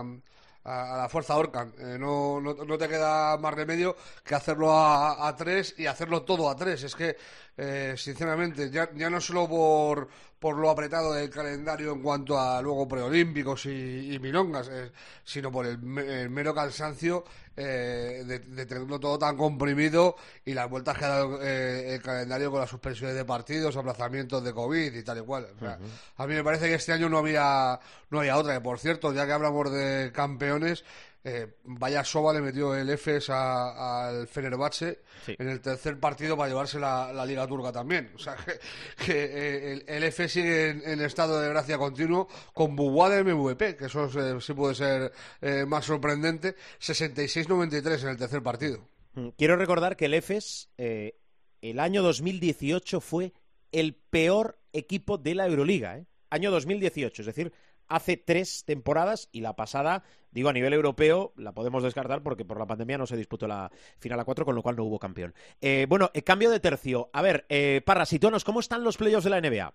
[0.64, 1.74] a, a la fuerza ahorcan.
[1.78, 6.24] Eh, no, no, no te queda más remedio que hacerlo a, a tres y hacerlo
[6.24, 6.84] todo a tres.
[6.84, 7.18] Es que,
[7.58, 10.08] eh, sinceramente, ya, ya no solo por,
[10.40, 14.92] por lo apretado del calendario en cuanto a luego preolímpicos y, y milongas, eh,
[15.24, 17.24] sino por el, el mero cansancio
[17.56, 22.02] eh, de, de tenerlo todo tan comprimido y las vueltas que ha dado eh, el
[22.02, 25.48] calendario con las suspensiones de partidos, aplazamientos de COVID y tal y cual.
[25.56, 25.78] O sea,
[26.18, 28.56] A mí me parece que este año no había, no había otra.
[28.56, 30.84] Que por cierto, ya que hablamos de campeones,
[31.24, 35.36] eh, vaya soba le metió el EFES al Fenerbahce Sí.
[35.40, 38.12] en el tercer partido para llevarse la, la Liga Turca también.
[38.16, 38.36] O sea,
[38.98, 43.24] que, que, eh, el, el EFES sigue en, en estado de gracia continuo con Buguada
[43.24, 46.56] MVP, que eso eh, sí puede ser eh, más sorprendente.
[46.82, 48.88] 66-93 en el tercer partido.
[49.14, 53.32] Mm, Quiero recordar que el EFES el año 2018 fue
[53.72, 55.98] el peor equipo de la Euroliga.
[55.98, 56.06] ¿eh?
[56.30, 57.54] Año 2018, es decir,
[57.88, 62.58] hace tres temporadas y la pasada, digo, a nivel europeo, la podemos descartar porque por
[62.60, 65.34] la pandemia no se disputó la final a cuatro, con lo cual no hubo campeón.
[65.62, 67.10] Eh, bueno, eh, cambio de tercio.
[67.14, 69.74] A ver, eh, Parra, situanos, ¿cómo están los playoffs de la NBA?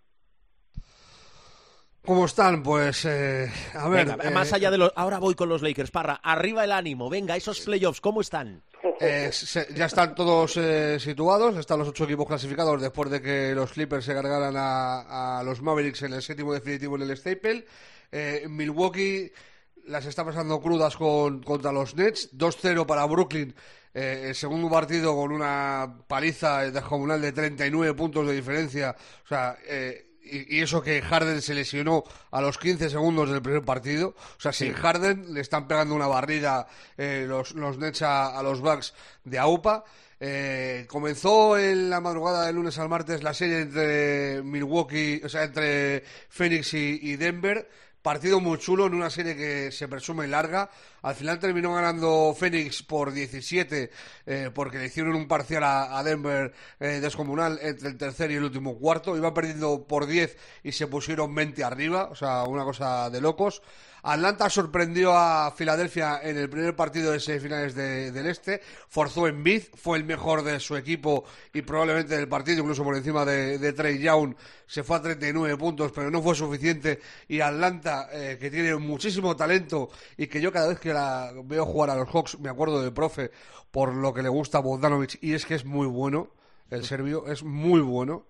[2.05, 2.62] ¿Cómo están?
[2.62, 4.07] Pues, eh, a ver.
[4.07, 4.92] Venga, eh, más allá de los...
[4.97, 6.14] Ahora voy con los Lakers, Parra.
[6.23, 7.11] Arriba el ánimo.
[7.11, 8.62] Venga, esos playoffs, ¿cómo están?
[8.99, 13.53] Eh, se- ya están todos eh, situados, están los ocho equipos clasificados después de que
[13.55, 17.66] los Clippers se cargaran a, a los Mavericks en el séptimo definitivo en el Staple.
[18.12, 19.31] Eh, Milwaukee
[19.87, 23.55] las está pasando crudas con, contra los Nets, 2-0 para Brooklyn.
[23.94, 28.94] eh, el segundo partido con una paliza descomunal de 39 puntos de diferencia.
[29.25, 33.40] O sea, eh, y, y eso que Harden se lesionó a los 15 segundos del
[33.40, 34.09] primer partido.
[34.37, 36.66] O sea, sin Harden le están pegando una barrida
[36.99, 38.92] eh, los, los Nets a, a los Bucks
[39.25, 39.85] de AUPA.
[40.21, 45.44] Eh, comenzó en la madrugada del lunes al martes la serie entre Milwaukee, o sea,
[45.44, 47.68] entre Phoenix y, y Denver.
[48.03, 50.71] Partido muy chulo en una serie que se presume larga.
[51.03, 53.91] Al final terminó ganando Phoenix por 17
[54.27, 58.45] eh, porque le hicieron un parcial a, Denver eh, descomunal entre el tercer y el
[58.45, 59.17] último cuarto.
[59.17, 62.09] Iba perdiendo por 10 y se pusieron 20 arriba.
[62.11, 63.63] O sea, una cosa de locos.
[64.03, 68.61] Atlanta sorprendió a Filadelfia en el primer partido de semifinales de- del Este.
[68.89, 72.97] Forzó en Bid, fue el mejor de su equipo y probablemente del partido, incluso por
[72.97, 74.35] encima de, Trey Young.
[74.67, 77.01] Se fue a 39 puntos, pero no fue suficiente.
[77.29, 81.65] Y Atlanta, eh, que tiene muchísimo talento y que yo cada vez que la veo
[81.67, 83.31] jugar a los Hawks me acuerdo del profe
[83.71, 86.31] por lo que le gusta a Bogdanovic y es que es muy bueno.
[86.71, 88.27] El serbio es muy bueno.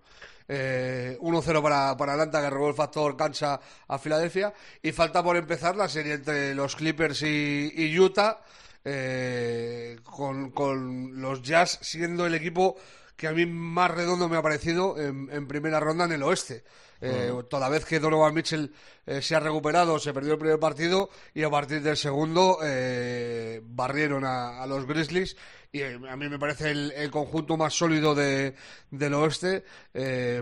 [0.51, 4.51] Eh, 1-0 para, para Atlanta, que robó el factor cancha a Filadelfia.
[4.81, 8.41] Y falta por empezar la serie entre los Clippers y, Utah,
[8.83, 12.75] eh, con, con los Jazz siendo el equipo
[13.15, 16.63] que a mí más redondo me ha parecido en primera ronda en el oeste.
[17.01, 18.71] Eh, Toda vez que Donovan Mitchell
[19.05, 23.61] eh, se ha recuperado, se perdió el primer partido y a partir del segundo eh,
[23.63, 25.37] barrieron a, a los Grizzlies
[25.71, 28.55] y a mí me parece el, el conjunto más sólido de,
[28.89, 29.63] del oeste,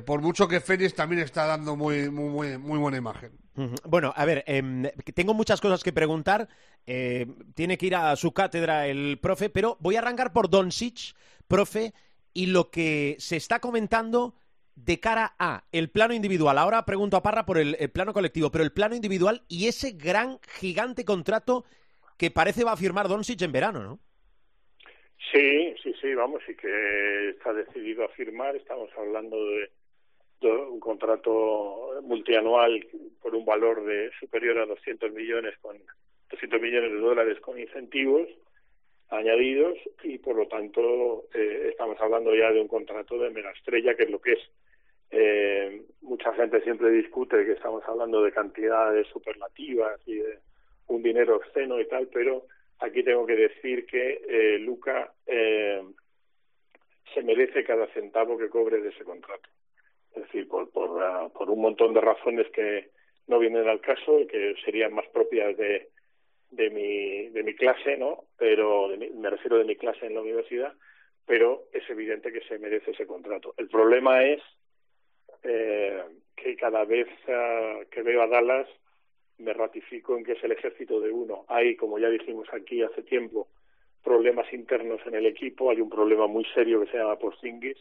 [0.06, 3.38] por mucho que Phoenix también está dando muy, muy, muy, muy buena imagen.
[3.84, 6.48] Bueno, a ver, em, tengo muchas cosas que preguntar.
[6.86, 11.13] tiene que ir a su cátedra el profe, pero voy a arrancar por Doncic,
[11.46, 11.93] profe,
[12.34, 14.34] y lo que se está comentando
[14.78, 16.58] de cara a el plano individual.
[16.58, 20.40] Ahora pregunto a Parra por el, plano colectivo, pero el plano individual y ese gran,
[20.60, 21.66] gigante contrato
[22.18, 24.00] que parece va a firmar Doncic en verano, ¿no?
[25.32, 28.56] Sí, sí, sí, vamos, y que está decidido a firmar.
[28.56, 29.72] Estamos hablando de,
[30.42, 32.88] de un contrato multianual
[33.22, 35.78] por un valor de superior a 200 millones con
[36.30, 38.28] 200 millones de dólares con incentivos
[39.10, 43.96] añadidos y por lo tanto eh, estamos hablando ya de un contrato de mega estrella
[43.96, 44.40] que es lo que es
[45.12, 50.39] eh, mucha gente siempre discute que estamos hablando de cantidades superlativas y de
[50.88, 52.46] un dinero obsceno y tal pero
[52.80, 55.82] aquí tengo que decir que eh, Luca eh,
[57.13, 59.50] se merece cada centavo que cobre de ese contrato.
[60.15, 62.89] Es decir por por, ah, por un montón de razones que
[63.28, 65.89] no vienen al caso y que serían más propias de
[66.52, 70.13] de mi de mi clase no pero de mi- me refiero de mi clase en
[70.15, 70.74] la universidad
[71.26, 73.54] pero es evidente que se merece ese contrato.
[73.58, 74.41] El problema es
[75.43, 76.04] eh,
[76.36, 78.67] que cada vez ah, que veo a Dallas
[79.39, 81.45] me ratifico en que es el ejército de uno.
[81.47, 83.47] Hay como ya dijimos aquí hace tiempo
[84.04, 85.69] problemas internos en el equipo.
[85.69, 87.78] Hay un problema muy serio que se llama Porzingis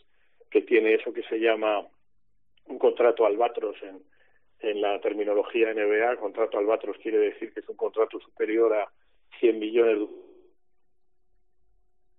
[0.50, 1.86] que tiene eso que se llama
[2.66, 4.02] un contrato albatros en
[4.60, 8.90] en la terminología NBA, contrato albatros quiere decir que es un contrato superior a
[9.40, 10.08] 100 millones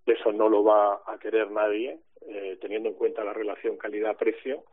[0.06, 4.63] de eso no lo va a querer nadie, eh, teniendo en cuenta la relación calidad-precio.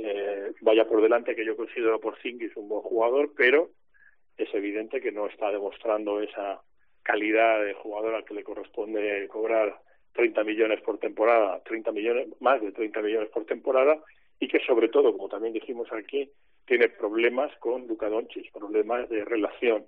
[0.00, 3.70] Eh, vaya por delante que yo considero a Porzingis un buen jugador, pero
[4.36, 6.62] es evidente que no está demostrando esa
[7.02, 9.80] calidad de jugador al que le corresponde cobrar
[10.12, 14.00] 30 millones por temporada, 30 millones, más de 30 millones por temporada,
[14.38, 16.30] y que sobre todo, como también dijimos aquí,
[16.64, 19.84] tiene problemas con Luka Doncic, problemas de relación.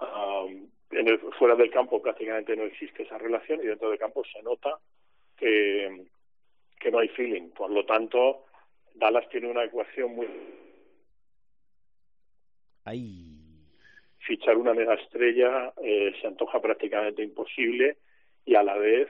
[0.00, 4.24] Um, en el, fuera del campo prácticamente no existe esa relación y dentro del campo
[4.24, 4.76] se nota
[5.36, 6.06] que
[6.90, 7.50] no hay feeling.
[7.50, 8.46] Por lo tanto,
[8.98, 10.26] Dallas tiene una ecuación muy
[12.84, 13.66] Ahí.
[14.20, 17.98] fichar una mega estrella eh, se antoja prácticamente imposible
[18.44, 19.08] y a la vez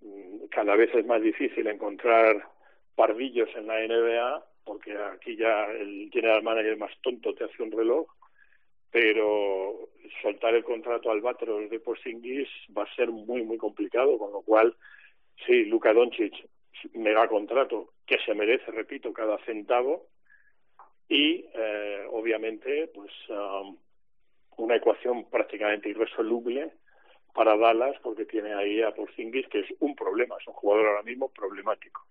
[0.00, 2.48] mm, cada vez es más difícil encontrar
[2.94, 7.72] pardillos en la NBA porque aquí ya el general manager más tonto te hace un
[7.72, 8.06] reloj
[8.90, 9.88] pero
[10.22, 14.42] soltar el contrato al Batros de Porzingis va a ser muy muy complicado con lo
[14.42, 14.74] cual
[15.46, 16.34] sí Luka Doncic
[16.94, 20.08] mega contrato que se merece repito cada centavo
[21.08, 23.76] y eh, obviamente pues um,
[24.58, 26.72] una ecuación prácticamente irresoluble
[27.34, 31.02] para Dallas porque tiene ahí a Porzingis que es un problema, es un jugador ahora
[31.02, 32.02] mismo problemático.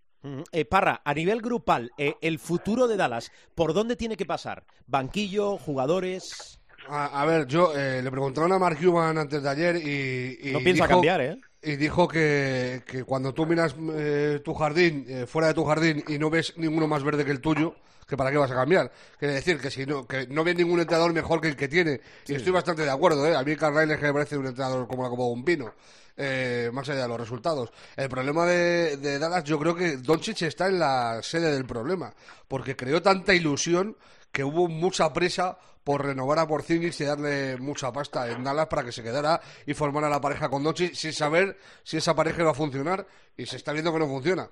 [0.51, 4.63] Eh, Parra, a nivel grupal, eh, el futuro de Dallas, ¿por dónde tiene que pasar?
[4.87, 6.59] ¿Banquillo, jugadores?
[6.87, 10.53] A, a ver, yo eh, le preguntaron a Mark Cuban antes de ayer y, y
[10.53, 11.35] No piensa dijo- cambiar, ¿eh?
[11.65, 16.03] Y dijo que, que cuando tú miras eh, tu jardín, eh, fuera de tu jardín,
[16.07, 17.75] y no ves ninguno más verde que el tuyo,
[18.07, 18.91] que para qué vas a cambiar.
[19.17, 21.99] Quiere decir que si no, que no ves ningún entrenador mejor que el que tiene.
[22.27, 23.35] Y estoy bastante de acuerdo, ¿eh?
[23.35, 25.73] A mí Carl Reilly me parece un entrenador como la copa de un pino.
[26.17, 27.71] eh, más allá de los resultados.
[27.95, 32.13] El problema de, de Dallas, yo creo que Doncic está en la sede del problema,
[32.47, 33.97] porque creó tanta ilusión
[34.31, 38.83] que hubo mucha presa por renovar a Porzingis y darle mucha pasta en Dallas para
[38.83, 42.51] que se quedara y formara la pareja con Doncic sin saber si esa pareja iba
[42.51, 43.05] a funcionar
[43.37, 44.49] y se está viendo que no funciona.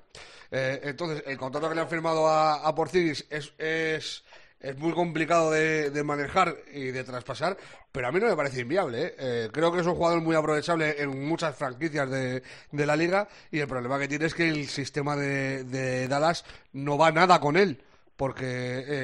[0.51, 4.23] Eh, entonces, el contrato que le han firmado a, a Porzingis es, es,
[4.59, 7.57] es muy complicado de, de manejar y de traspasar,
[7.91, 9.01] pero a mí no me parece inviable.
[9.01, 9.15] ¿eh?
[9.17, 13.27] Eh, creo que es un jugador muy aprovechable en muchas franquicias de, de la liga
[13.49, 17.39] y el problema que tiene es que el sistema de, de Dallas no va nada
[17.39, 17.83] con él
[18.15, 18.45] porque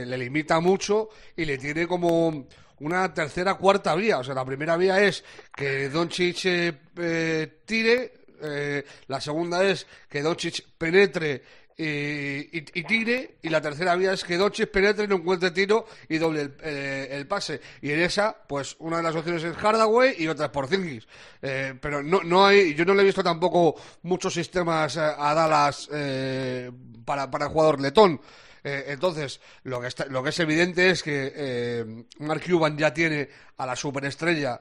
[0.01, 2.47] eh, le limita mucho y le tiene como
[2.79, 4.19] una tercera, cuarta vía.
[4.19, 5.23] O sea, la primera vía es
[5.55, 11.43] que Doncic eh, eh, tire, eh, la segunda es que Doncic penetre
[11.77, 15.85] y, y- y tire, y la tercera vía es que Doncic penetre, no encuentre tiro
[16.09, 17.61] y doble el, eh, el pase.
[17.81, 21.07] Y en esa, pues una de las opciones es Hardaway y otra es Porzingis.
[21.41, 25.33] Eh, pero no, no hay, yo no le he visto tampoco muchos sistemas eh, a
[25.33, 26.69] Dallas eh,
[27.05, 28.19] para, para el jugador letón.
[28.63, 32.93] Eh, entonces, lo que, está- lo que es evidente es que eh, Mark Cuban ya
[32.93, 34.59] tiene a la superestrella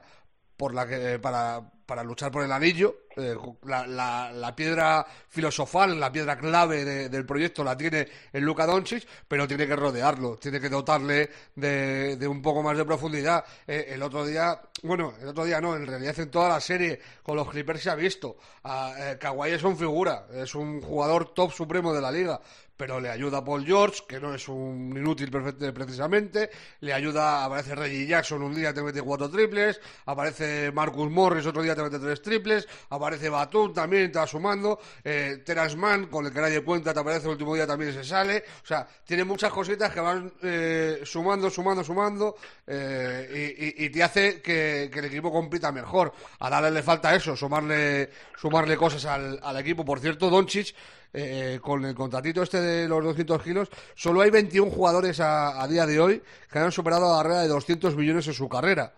[0.57, 3.03] por la que, para, para luchar por el anillo.
[3.15, 3.33] Eh,
[3.63, 9.07] la, la- piedra filosofal, la piedra clave de- del proyecto la tiene en Luka Doncic,
[9.27, 13.45] pero tiene que rodearlo, tiene que dotarle de, de un poco más de profundidad.
[13.65, 16.99] Eh, el otro día, bueno, el otro día no, en realidad en toda la serie
[17.23, 18.37] con los Clippers se ha visto.
[18.63, 22.41] A, eh, Kawhi es un figura, es un jugador top supremo de la liga,
[22.79, 28.07] pero le ayuda Paul George, que no es un inútil precisamente, le ayuda, aparece Reggie
[28.07, 32.21] Jackson un día te mete cuatro triples, aparece Marcus Morris otro día te mete tres
[32.21, 35.43] triples, aparece Batum también va sumando, eh,
[35.75, 38.65] Mann, con el que nadie cuenta, te aparece el último día también se sale, o
[38.65, 44.83] sea, tiene muchas cositas que van eh, sumando, sumando, sumando, eh, y, te hace que,
[44.85, 46.13] el equipo compita mejor.
[46.39, 49.83] A Dallas le falta eso, sumarle, sumarle cosas al, al equipo.
[49.83, 50.73] Por cierto, Doncic,
[51.13, 55.67] eh, con el contratito este de los 200 kilos, solo hay 21 jugadores a, a
[55.67, 58.93] día de hoy que han superado la barrera de 200 millones en su carrera.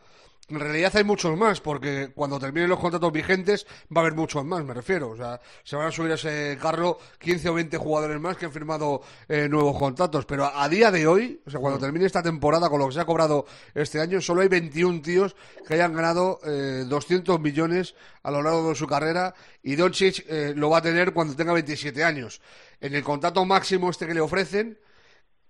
[0.50, 4.44] En realidad hay muchos más, porque cuando terminen los contratos vigentes va a haber muchos
[4.44, 5.12] más, me refiero.
[5.12, 8.46] O sea, se van a subir a ese carro 15 o 20 jugadores más que
[8.46, 10.26] han firmado eh, nuevos contratos.
[10.26, 12.94] Pero a, a día de hoy, o sea, cuando termine esta temporada con lo que
[12.96, 17.96] se ha cobrado este año, solo hay 21 tíos que hayan ganado eh, 200 millones
[18.24, 21.54] a lo largo de su carrera y Doncic eh, lo va a tener cuando tenga
[21.54, 22.42] 27 años.
[22.82, 24.78] En el contrato máximo este que le ofrecen,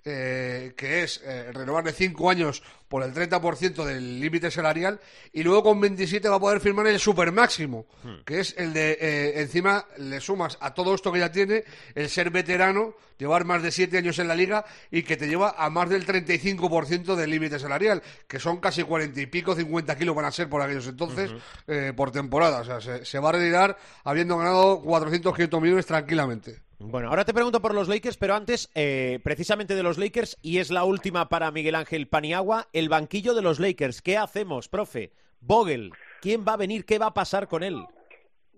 [0.04, 5.00] eh, que es eh, renovarle 5 años por el 30% del límite salarial
[5.32, 7.86] y luego con 27 va a poder firmar el super máximo,
[8.26, 11.64] que es el de eh, encima le sumas a todo esto que ya tiene
[11.96, 15.56] el ser veterano, llevar más de 7 años en la liga y que te lleva
[15.58, 20.14] a más del 35% del límite salarial, que son casi 40 y pico, 50 kilos
[20.14, 21.32] van a ser por aquellos entonces
[21.68, 25.86] eh, por temporada, o sea, se, se va a retirar habiendo ganado 400, 500 millones
[25.86, 26.71] tranquilamente.
[26.84, 30.58] Bueno, ahora te pregunto por los Lakers, pero antes, eh, precisamente de los Lakers, y
[30.58, 34.02] es la última para Miguel Ángel Paniagua, el banquillo de los Lakers.
[34.02, 35.12] ¿Qué hacemos, profe?
[35.40, 35.92] Vogel,
[36.22, 36.86] ¿quién va a venir?
[36.86, 37.78] ¿Qué va a pasar con él?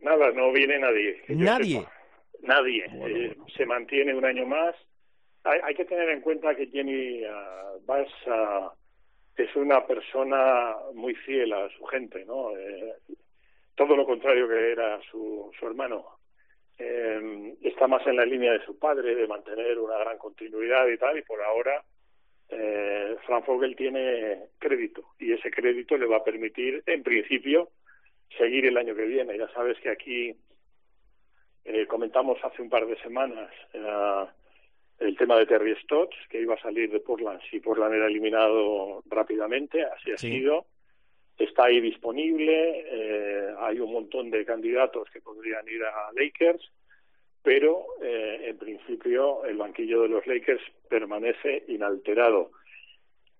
[0.02, 1.22] Nada, no viene nadie.
[1.30, 1.80] Nadie.
[1.80, 1.92] sepa.
[2.42, 2.86] Nadie.
[2.86, 4.76] Eh, se mantiene un año más.
[5.44, 8.74] Hay, hay que tener en cuenta que Jenny ah, Bass ah,
[9.38, 12.56] es una persona muy fiel a su gente, ¿no?
[12.58, 12.94] Eh,
[13.76, 16.06] todo lo contrario que era su, su hermano.
[16.80, 20.98] Eh, está más en la línea de su padre, de mantener una gran continuidad y
[20.98, 21.84] tal, y por ahora
[22.50, 27.70] eh, Frank Vogel tiene crédito, y ese crédito le va a permitir, en principio,
[28.38, 29.38] seguir el año que viene.
[29.38, 30.36] Ya sabes que aquí
[31.66, 34.26] eh, comentamos hace un par de semanas eh,
[35.00, 39.02] el tema de Terry Stotts, que iba a salir de Portland si Portland era eliminado
[39.10, 40.32] rápidamente, así ha Sí.
[40.32, 40.66] sido.
[41.38, 46.72] Está ahí disponible, eh, hay un montón de candidatos que podrían ir a Lakers,
[47.42, 52.52] pero eh, en principio el banquillo de los Lakers permanece inalterado.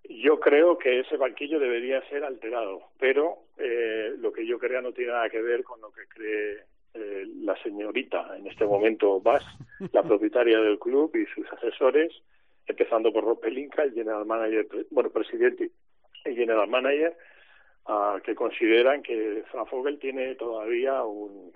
[0.08, 4.92] Yo creo que ese banquillo debería ser alterado, pero eh, lo que yo crea no
[4.92, 6.58] tiene nada que ver con lo que cree
[6.92, 9.42] eh, la señorita, en este momento Bass,
[9.92, 12.12] la propietaria del club y sus asesores,
[12.66, 15.70] empezando por Rob Pelinka, el general manager, bueno, presidente
[16.26, 17.16] y general manager,
[17.86, 21.52] ah, que consideran que Frank Vogel tiene todavía un,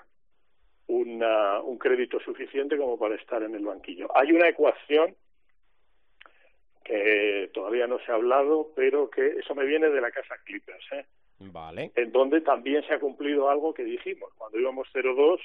[0.87, 4.09] una- un crédito suficiente como para estar en el banquillo.
[4.17, 5.15] Hay una ecuación
[6.85, 10.87] que todavía no se ha hablado, pero que eso me viene de la casa Clippers,
[10.93, 11.07] ¿eh?
[11.41, 11.93] Vale.
[11.95, 14.33] en donde también se ha cumplido algo que dijimos.
[14.35, 15.39] Cuando íbamos 0-2,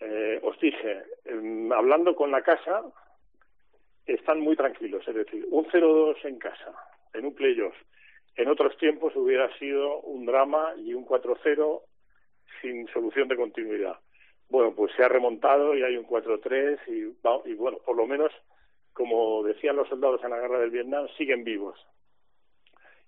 [0.00, 2.84] eh, os dije, em, hablando con la casa,
[4.06, 5.02] están muy tranquilos.
[5.08, 6.72] Es decir, un 0-2 en casa,
[7.12, 7.74] en un playoff,
[8.36, 11.82] en otros tiempos hubiera sido un drama y un 4-0
[12.60, 13.98] sin solución de continuidad.
[14.48, 18.32] Bueno, pues se ha remontado y hay un 4-3 y, y bueno, por lo menos,
[18.92, 21.78] como decían los soldados en la guerra del Vietnam, siguen vivos.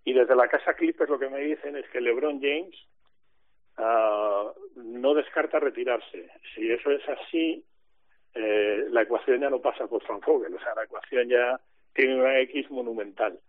[0.05, 2.77] Y desde la casa Clippers lo que me dicen es que LeBron James
[3.77, 6.31] ah, no descarta retirarse.
[6.55, 7.65] Si eso es así,
[8.35, 11.61] eh, la ecuación ya no pasa por Frank Vogel, o sea, la ecuación ya
[11.93, 13.41] tiene una X monumental.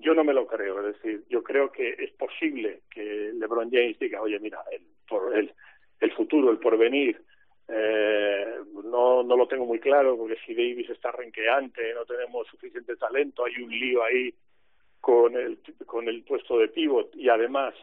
[0.00, 3.98] Yo no me lo creo, es decir, yo creo que es posible que LeBron James
[3.98, 5.52] diga, oye, mira, el, por, el,
[6.00, 7.20] el futuro, el porvenir,
[7.68, 12.96] eh, no, no lo tengo muy claro, porque si Davis está renqueante, no tenemos suficiente
[12.96, 14.32] talento, hay un lío ahí
[15.00, 17.74] con el, con el puesto de pivot y además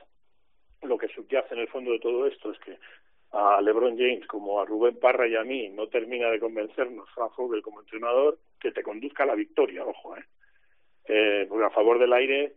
[0.82, 2.78] lo que subyace en el fondo de todo esto es que
[3.32, 7.36] a LeBron James como a Rubén Parra y a mí no termina de convencernos Frank
[7.36, 10.24] Vogel como entrenador que te conduzca a la victoria, ojo, ¿eh?
[11.06, 12.54] Eh, a favor del aire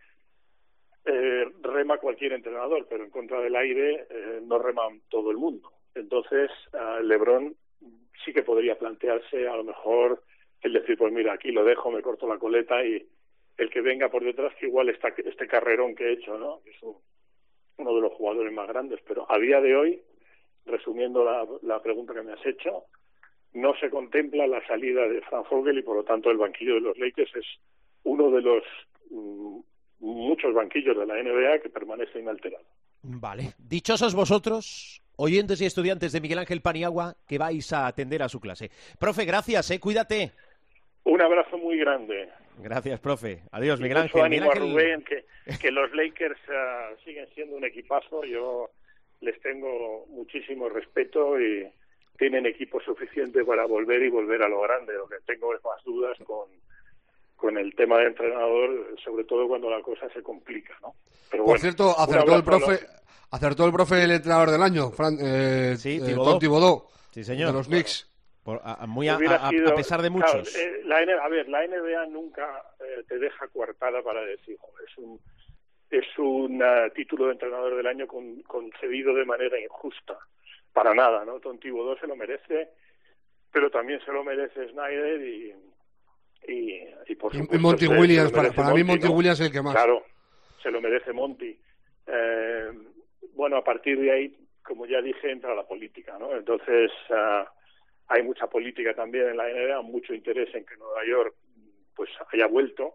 [1.05, 5.72] eh, rema cualquier entrenador, pero en contra del aire eh, no rema todo el mundo.
[5.94, 6.51] Entonces,
[7.03, 7.57] LeBron
[8.24, 10.22] sí que podría plantearse a lo mejor
[10.61, 13.07] el decir, pues mira, aquí lo dejo, me corto la coleta y
[13.57, 16.61] el que venga por detrás, que igual está este carrerón que he hecho, ¿no?
[16.66, 16.97] Es un-
[17.78, 20.03] uno de los jugadores más grandes, pero a día de hoy,
[20.66, 22.84] resumiendo la, la pregunta que me has hecho,
[23.55, 26.80] no se contempla la salida de Frank Vogel y por lo tanto el banquillo de
[26.80, 27.47] los Lakers es
[28.07, 28.63] uno de los
[29.11, 29.59] mm,
[29.99, 32.65] muchos banquillos de la NBA que permanece inalterado.
[33.03, 33.55] Vale.
[33.59, 38.41] Dichosos vosotros, oyentes y estudiantes de Miguel Ángel Paniagua, que vais a atender a su
[38.41, 38.71] clase.
[38.99, 39.81] Profe, gracias, ¿eh?
[39.81, 40.33] Cuídate.
[41.05, 42.29] Un abrazo muy grande.
[42.59, 43.43] Gracias, profe.
[43.53, 44.23] Adiós, Miguel Ángel.
[44.23, 45.25] Miguel ánimo a Ángel- Rubén, que,
[45.61, 48.25] que los Lakers ah, siguen siendo un equipazo.
[48.25, 48.71] Yo
[49.21, 51.67] les tengo muchísimo respeto y
[52.19, 54.95] tienen equipo suficiente para volver y volver a lo grande.
[54.95, 56.49] Lo que tengo es más dudas con,
[57.37, 60.95] con el tema de entrenador, sobre todo cuando la cosa se complica, ¿no?
[61.30, 62.78] Pero Por bueno, cierto, acertó el profe,
[63.30, 66.01] acertó el profe el entrenador del año, Fran, eh, Sí, eh,
[67.11, 67.49] Sí, señor.
[67.49, 68.11] de los Knicks.
[68.43, 70.55] Por- a, muy a, pesar de claro, muchos.
[70.55, 74.87] eh, la N- a ver, la NBA nunca eh, te deja coartada para decir, "Joder,
[74.89, 75.20] es un
[75.91, 80.16] es un ah, título de entrenador del año con- concedido de manera injusta.
[80.72, 81.39] Para nada, ¿no?
[81.41, 82.70] Tom Thibodeau se lo merece,
[83.53, 85.55] pero también se lo merece Snyder y
[86.49, 89.12] y, y por Y- y supuesto Monty se- Williams, para- para mí Monty ¿no?
[89.14, 89.74] Williams es el que más.
[89.74, 90.05] Claro,
[90.62, 91.59] se lo merece Monty.
[92.07, 92.70] Eh,
[93.34, 96.34] bueno, a partir de ahí, como ya dije, entra la política, ¿no?
[96.36, 97.51] Entonces, ah,
[98.09, 101.34] hay mucha política también en la NBA, mucho interés en que Nueva York
[101.94, 102.94] pues haya vuelto,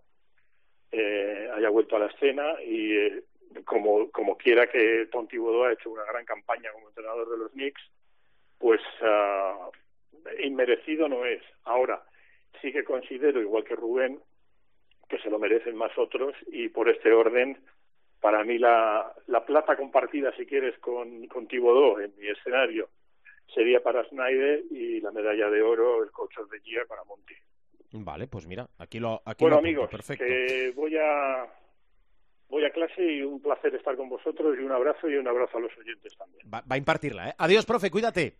[0.91, 3.23] eh, haya vuelto a la escena y eh,
[3.65, 7.51] como, como quiera que Tom Thibodeau ha hecho una gran campaña como entrenador de los
[7.51, 7.81] Knicks,
[8.59, 9.69] pues ah,
[10.43, 11.41] inmerecido no es.
[11.63, 12.03] Ahora,
[12.61, 14.19] sí que considero, igual que Rubén,
[15.07, 17.57] que se lo merecen más otros y por este orden,
[18.19, 22.89] para mí la, la plata compartida, si quieres, con, con Thibodeau en mi escenario
[23.53, 27.35] sería para Snyder y la medalla de oro, el coach the year para Monty.
[27.93, 30.23] Vale, pues mira, aquí lo aquí Bueno, lo amigos, perfecto.
[30.23, 31.45] que voy a
[32.47, 35.57] voy a clase y un placer estar con vosotros y un abrazo y un abrazo
[35.57, 36.45] a los oyentes también.
[36.53, 37.33] Va, va a impartirla, ¿eh?
[37.37, 38.37] Adiós, profe, cuídate.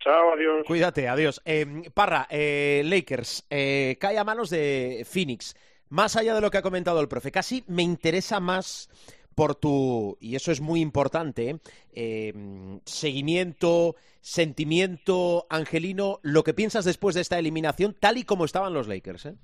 [0.00, 0.64] Chao, adiós.
[0.66, 1.40] Cuídate, adiós.
[1.44, 5.56] Eh, Parra, eh, Lakers, eh, cae a manos de Phoenix.
[5.88, 8.88] Más allá de lo que ha comentado el profe, casi me interesa más
[9.34, 11.60] por tu, y eso es muy importante,
[11.92, 12.34] eh,
[12.84, 18.88] seguimiento, sentimiento, Angelino, lo que piensas después de esta eliminación, tal y como estaban los
[18.88, 19.26] Lakers.
[19.26, 19.34] ¿eh?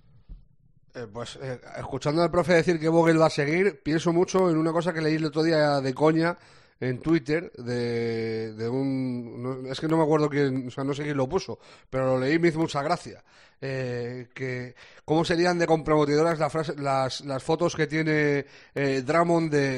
[0.96, 4.58] Eh, pues eh, escuchando al profe decir que Vogel va a seguir, pienso mucho en
[4.58, 6.38] una cosa que leí el otro día de coña
[6.80, 9.42] en Twitter de, de un...
[9.42, 11.58] no- es que no me acuerdo quién, o sea, no sé quién lo puso,
[11.90, 13.24] pero lo leí y me hizo mucha gracia.
[13.66, 14.74] Eh, que
[15.06, 18.44] cómo serían de comprometedoras frase- las, las fotos que tiene
[18.74, 19.02] eh,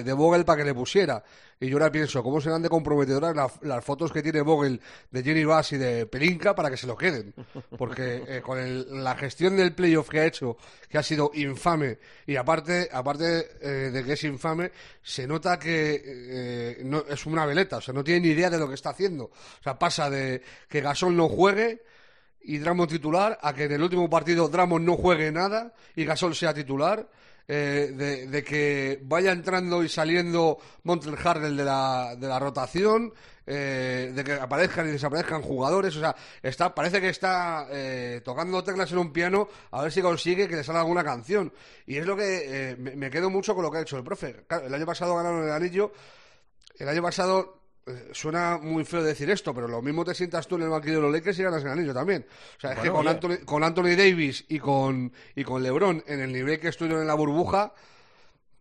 [0.02, 1.22] de Vogel para que le pusiera.
[1.60, 4.80] Y yo ahora pienso, ¿cómo serán de comprometedoras la- las fotos que tiene Vogel
[5.12, 7.32] de Jenny Bass y de Pelinka para que se lo queden?
[7.78, 10.56] Porque eh, con el- la gestión del playoff que ha hecho,
[10.88, 16.02] que ha sido infame, y aparte, aparte eh, de que es infame, se nota que
[16.04, 18.90] eh, no, es una veleta, o sea, no tiene ni idea de lo que está
[18.90, 19.26] haciendo.
[19.26, 21.82] O sea, pasa de que Gasol no juegue
[22.46, 26.34] y Drummond titular a que en el último partido Drummond no juegue nada y Gasol
[26.34, 27.08] sea titular.
[27.48, 33.12] eh, de, que vaya entrando y saliendo Montel Harrell de la, de la rotación,
[33.46, 38.62] eh, de que aparezcan y desaparezcan jugadores, o sea, está, parece que está eh, tocando
[38.64, 41.52] teclas en un piano a ver si consigue que le salga alguna canción.
[41.86, 44.04] Y es lo que eh, me, me quedo mucho con lo que ha hecho el
[44.04, 44.44] profe.
[44.48, 45.92] Claro, el año pasado ganaron el anillo,
[46.78, 47.55] el año pasado
[48.12, 51.02] suena muy feo decir esto, pero lo mismo te sientas tú en el banquillo de
[51.02, 52.26] los Lakers y ganas el anillo también.
[52.56, 53.06] O sea, es que con.
[53.06, 57.06] Anthony, con Anthony Davis y con, y con LeBron en el nivel que estuvieron en
[57.06, 57.72] la burbuja,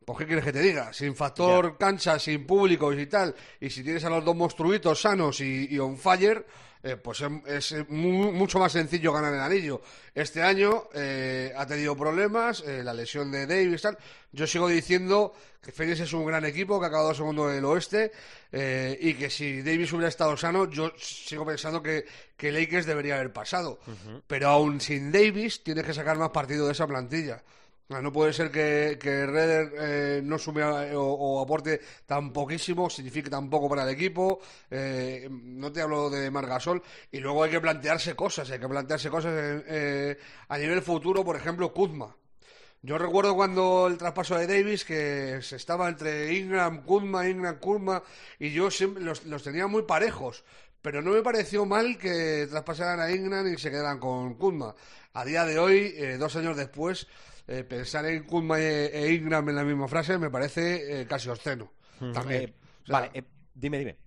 [0.06, 0.94] pues ¿qué quieres que te diga?
[0.94, 5.42] Sin factor cancha, sin público y tal, y si tienes a los dos monstruitos sanos
[5.42, 6.46] y, y on fire,
[6.86, 9.82] eh, pues es, es mu- mucho más sencillo ganar el anillo.
[10.14, 13.98] Este año eh, ha tenido problemas, eh, la lesión de Davis, tal.
[14.32, 18.12] Yo sigo diciendo que Phoenix es un gran equipo, que ha acabado segundo del oeste,
[18.52, 22.06] eh, y que si Davis hubiera estado sano, yo sigo pensando que,
[22.38, 23.80] que Lakers debería haber pasado.
[24.28, 27.42] Pero aún sin Davis, tienes que sacar más partido de esa plantilla.
[27.88, 33.30] No puede ser que, que Redder eh, no sume eh, o, aporte tan poquísimo, signifique
[33.30, 34.40] tan poco para el equipo.
[34.72, 36.82] eh, no te hablo de Margasol.
[37.12, 40.18] Y luego hay que plantearse cosas, hay que plantearse cosas en- eh,
[40.50, 42.16] a nivel futuro, por ejemplo, Kuzma.
[42.82, 48.02] Yo recuerdo cuando el traspaso de Davis que se estaba entre Ingram, Kuzma, Ingram, Kuzma,
[48.40, 50.44] y yo siempre los, los tenía muy parejos.
[50.82, 54.76] Pero no me pareció mal que traspasaran a Ingram y se quedaran con Kuzma.
[55.14, 57.08] A día de hoy, eh, dos años después,
[57.48, 61.74] eh, pensar en Kuzma e, Ingram en la misma frase me parece eh, casi obsceno.
[62.14, 62.44] También.
[62.44, 63.24] Eh, O sea, vale, eh,
[63.54, 63.98] dime, dime.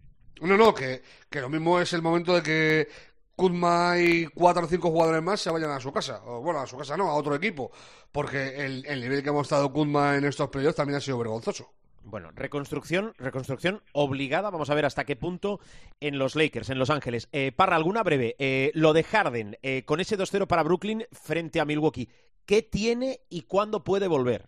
[0.42, 2.88] no, no, que, que lo mismo es el momento de que
[3.34, 6.22] Kuzma y cuatro o cinco jugadores más se vayan a su casa.
[6.24, 7.70] O bueno, a su casa no, a otro equipo.
[8.10, 11.72] Porque el, el nivel que ha mostrado Kuzma en estos playoffs también ha sido vergonzoso.
[12.10, 14.48] Bueno, reconstrucción, reconstrucción obligada.
[14.48, 15.60] Vamos a ver hasta qué punto
[16.00, 17.28] en los Lakers, en Los Ángeles.
[17.32, 18.34] Eh, Parra, alguna breve.
[18.38, 22.08] Eh, lo de Harden, eh, con ese 2-0 para Brooklyn frente a Milwaukee.
[22.46, 24.46] ¿Qué tiene y cuándo puede volver?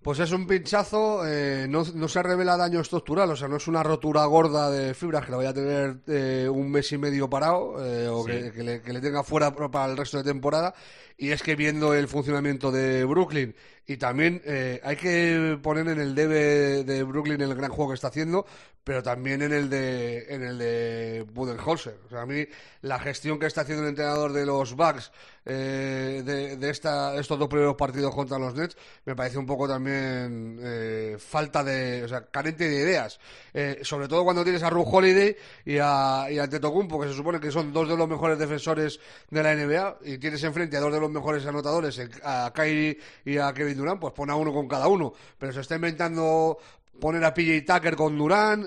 [0.00, 3.66] Pues es un pinchazo, eh, no, no se revela daño estructural, o sea, no es
[3.66, 7.28] una rotura gorda de fibras que la vaya a tener eh, un mes y medio
[7.28, 7.72] parado
[8.14, 8.30] o Sí.
[8.30, 10.72] que, que le, que le tenga fuera para el resto de temporada.
[11.18, 13.56] Y es que viendo el funcionamiento de Brooklyn
[13.88, 17.94] y también eh, hay que poner en el debe de Brooklyn el gran juego que
[17.94, 18.44] está haciendo,
[18.84, 21.98] pero también en el de en el de Budenholzer.
[22.04, 22.46] O sea, a mí
[22.82, 25.10] la gestión que está haciendo el entrenador de los Bucks
[25.50, 28.76] eh, de, de esta, estos dos primeros partidos contra los Nets
[29.06, 33.18] me parece un poco también eh, falta de, o sea, carente de ideas.
[33.54, 35.34] Eh, sobre todo cuando tienes a Ru Holiday
[35.64, 39.00] y a, y a Antetokounmpo, que se supone que son dos de los mejores defensores
[39.30, 43.38] de la NBA, y tienes enfrente a dos de los mejores anotadores, a Kyrie y
[43.38, 45.12] a Kevin Pues pon a uno con cada uno.
[45.38, 46.58] Pero se está inventando
[47.00, 48.66] poner a PJ Tucker con Durán,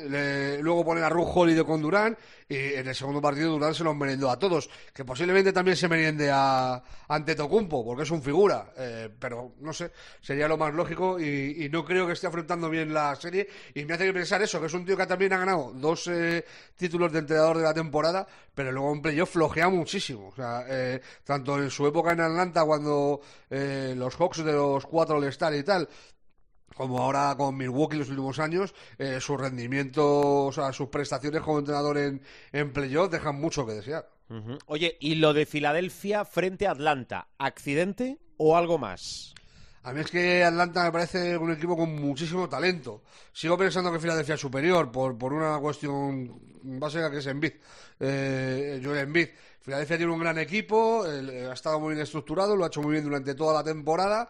[0.61, 2.17] luego poner a Ru Holiday con Durán,
[2.47, 5.87] y en el segundo partido Durán se los merendó a todos, que posiblemente también se
[5.87, 11.19] meriende a Antetokounmpo, porque es un figura, eh, pero no sé, sería lo más lógico
[11.19, 14.67] y, no creo que esté afrontando bien la serie, y me hace pensar eso, que
[14.67, 16.43] es un tío que también ha ganado dos eh,
[16.75, 21.01] títulos de entrenador de la temporada, pero luego en playoff flojea muchísimo, o sea, eh,
[21.23, 25.63] tanto en su época en Atlanta cuando eh, los Hawks de los cuatro All-Star y
[25.63, 25.87] tal,
[26.81, 31.41] como ahora con Milwaukee en los últimos años, eh, su rendimiento, o sea, sus prestaciones
[31.41, 34.09] como entrenador en, en playoff dejan mucho que desear.
[34.65, 39.35] Oye, y lo de Filadelfia frente a Atlanta, ¿accidente o algo más?
[39.83, 43.03] A mí es que Atlanta me parece un equipo con muchísimo talento.
[43.31, 47.53] Sigo pensando que Filadelfia es superior por, por una cuestión básica que es Embiid.
[47.99, 49.27] Eh, Joel Embiid.
[49.61, 52.93] Filadelfia tiene un gran equipo, eh, ha estado muy bien estructurado, lo ha hecho muy
[52.93, 54.27] bien durante toda la temporada.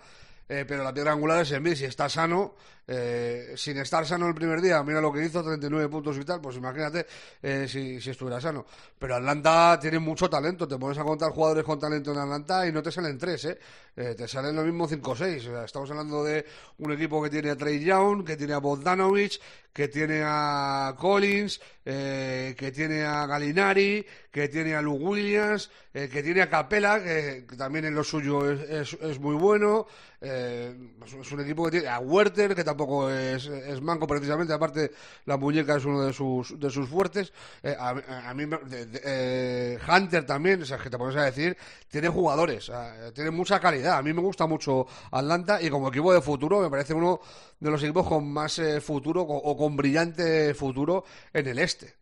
[0.52, 1.76] Eh, pero la piedra angular es Embiid.
[1.76, 5.88] Si está sano, eh, sin estar sano el primer día, mira lo que hizo, 39
[5.88, 7.06] puntos y tal, pues imagínate
[7.42, 8.66] eh, si, si estuviera sano.
[9.00, 10.68] Pero Atlanta tiene mucho talento.
[10.68, 13.58] Te pones a contar jugadores con talento en Atlanta y no te salen tres, ¿eh?
[13.96, 15.48] Eh, te salen lo mismo 5 o 6.
[15.48, 16.46] O sea, estamos hablando de
[16.80, 19.40] un equipo que tiene a Trey Young, que tiene a Bogdanovich,
[19.74, 26.08] que tiene a Collins, eh, que tiene a Galinari, que tiene a Lou Williams, eh,
[26.12, 29.86] que tiene a Capela, que, también en lo suyo es, es- muy bueno.
[30.24, 30.74] eh,
[31.04, 34.92] es- un equipo que tiene a Werther, que tampoco es, es manco precisamente, aparte
[35.26, 37.34] la muñeca es uno de sus, de sus fuertes.
[37.64, 37.90] Eh, a,
[38.30, 41.58] a mí, de- eh, Hunter también, o sea, que te pones a decir,
[41.90, 42.72] tiene jugadores,
[43.16, 43.98] tiene mucha calidad.
[43.98, 47.20] A mí me gusta mucho Atlanta y como equipo de futuro me parece uno
[47.60, 51.04] de los equipos con más eh, futuro o con brillante futuro
[51.34, 52.01] en el este.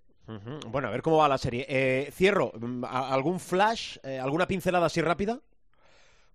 [0.68, 1.66] Bueno, a ver cómo va la serie.
[1.68, 5.40] Eh, cierro, mm, ¿a- ¿algún flash, eh, alguna pincelada así rápida?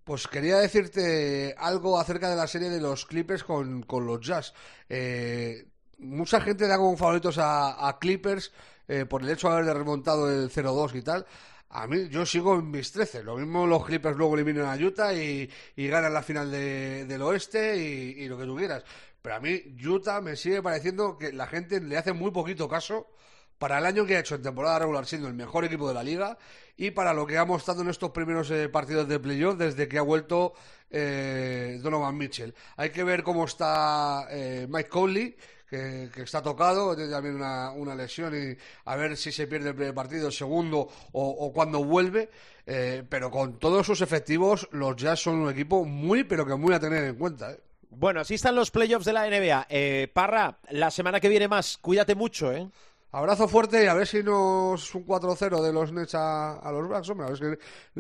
[0.03, 4.53] Pues quería decirte algo acerca de la serie de los Clippers con, con los Jazz.
[4.89, 5.67] Eh,
[5.99, 8.53] mucha gente da como favoritos a, Clippers
[8.89, 11.25] eh, por el hecho de haber remontado el 0-2 y tal.
[11.71, 13.23] A mí, yo sigo en mis 13.
[13.23, 17.77] Lo mismo los Clippers luego eliminan a Utah y, ganan la final de- del oeste
[17.77, 18.85] y, y lo que tú quieras.
[19.23, 23.09] Pero a mí, Utah me sigue pareciendo que la gente le hace muy poquito caso
[23.65, 26.03] para el año que ha hecho en temporada regular siendo el mejor equipo de la
[26.03, 26.37] liga
[26.77, 29.97] y para lo que ha mostrado en estos primeros eh, partidos de playoff desde que
[29.97, 30.53] ha vuelto
[30.91, 32.55] eh, Donovan Mitchell.
[32.77, 35.35] Hay que ver cómo está eh, Mike Conley,
[35.67, 38.55] que, está tocado, tiene también una, lesión y
[38.85, 40.81] a ver si se pierde el primer partido, el segundo
[41.13, 42.29] o, o cuando vuelve.
[42.67, 46.75] eh, pero con todos sus efectivos, los Jazz son un equipo muy, pero que muy
[46.75, 47.57] a tener en cuenta.
[47.89, 49.69] Bueno, así están los playoffs de la NBA.
[50.13, 52.69] Parra, la semana que viene más, cuídate mucho, ¿eh?
[53.17, 56.73] Abrazo fuerte y a ver si no es un 4-0 de los Nets a, a
[56.73, 57.09] los Bucks.
[57.11, 57.45] Hombre, a ver si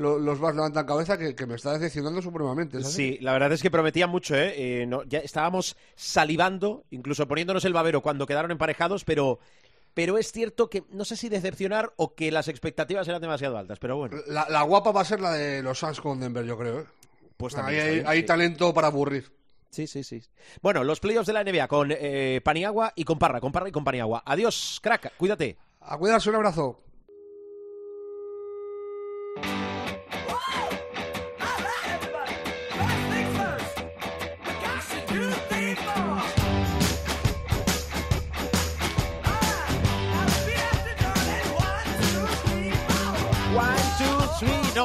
[0.00, 2.80] lo- los Bucks levantan cabeza que, que me está decepcionando supremamente.
[2.80, 2.94] ¿sabes?
[2.94, 4.54] Sí, la verdad es que prometía mucho, ¿eh?
[4.82, 9.38] Eh, no, ya estábamos salivando, incluso poniéndonos el babero cuando quedaron emparejados, pero,
[9.94, 13.78] pero es cierto que no sé si decepcionar o que las expectativas eran demasiado altas,
[13.78, 14.16] pero bueno.
[14.26, 16.80] La, la guapa va a ser la de los Suns con Denver, yo creo.
[16.80, 16.84] ¿eh?
[17.36, 18.26] Pues también hay, bien, hay sí.
[18.26, 19.30] talento para aburrir.
[19.74, 20.22] Sí, sí, sí.
[20.62, 23.72] Bueno, los playoffs de la NBA con eh, Paniagua y con Parra, con Parra y
[23.72, 24.22] con Paniagua.
[24.24, 25.56] Adiós, crack, cuídate.
[25.80, 26.80] A cuidarse, un abrazo.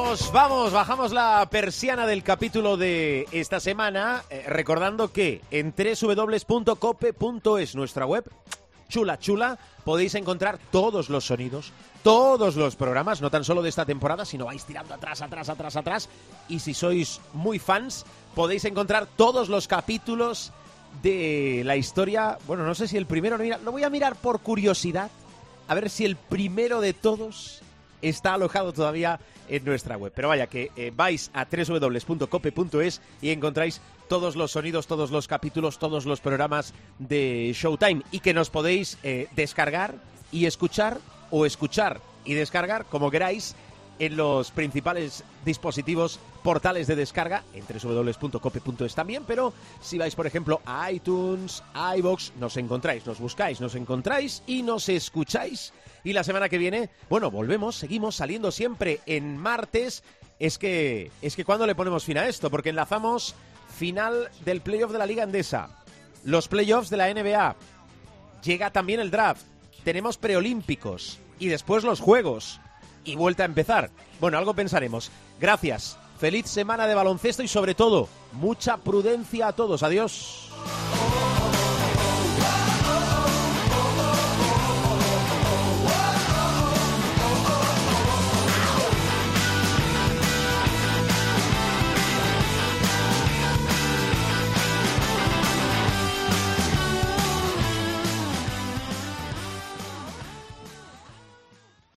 [0.10, 7.76] Nos vamos, bajamos la persiana del capítulo de esta semana, eh, recordando que en www.cope.es,
[7.76, 8.26] nuestra web,
[8.88, 13.86] chula, chula, podéis encontrar todos los sonidos, todos los programas, no tan solo de esta
[13.86, 16.10] temporada, sino vais tirando atrás, atrás, atrás, atrás.
[16.47, 18.03] Y si sois muy fans,
[18.34, 20.51] podéis encontrar todos los capítulos
[21.03, 22.39] de la historia.
[22.47, 25.12] Bueno, no sé si el primero, no, lo voy a mirar por curiosidad,
[25.68, 27.62] a ver si el primero de todos
[28.02, 30.12] está alojado todavía en nuestra web.
[30.16, 35.80] Pero vaya, que eh, vais a www.cope.es y encontráis todos los sonidos, todos los capítulos,
[35.80, 39.95] todos los programas de Showtime y que nos podéis eh, descargar
[40.32, 41.00] y escuchar
[41.32, 43.56] o escuchar y descargar como queráis
[44.00, 50.62] en los principales dispositivos portales de descarga en www.cope.es también, pero si vais por ejemplo
[50.66, 55.74] a iTunes, a iVoox, nos encontráis, nos buscáis, nos encontráis y nos escucháis.
[56.04, 60.04] Y la semana que viene, bueno, volvemos, seguimos saliendo siempre en martes.
[60.39, 63.36] Es que es que cuando le ponemos fin a esto, porque enlazamos
[63.78, 65.70] final del playoff de la Liga Endesa,
[66.24, 67.56] los playoffs de la NBA,
[68.43, 69.43] llega también el draft,
[69.84, 72.60] tenemos preolímpicos y después los juegos
[73.04, 73.89] y vuelta a empezar.
[74.20, 75.12] Bueno, algo pensaremos.
[75.39, 75.97] Gracias.
[76.20, 79.84] Feliz semana de baloncesto y sobre todo, mucha prudencia a todos.
[79.84, 80.50] Adiós.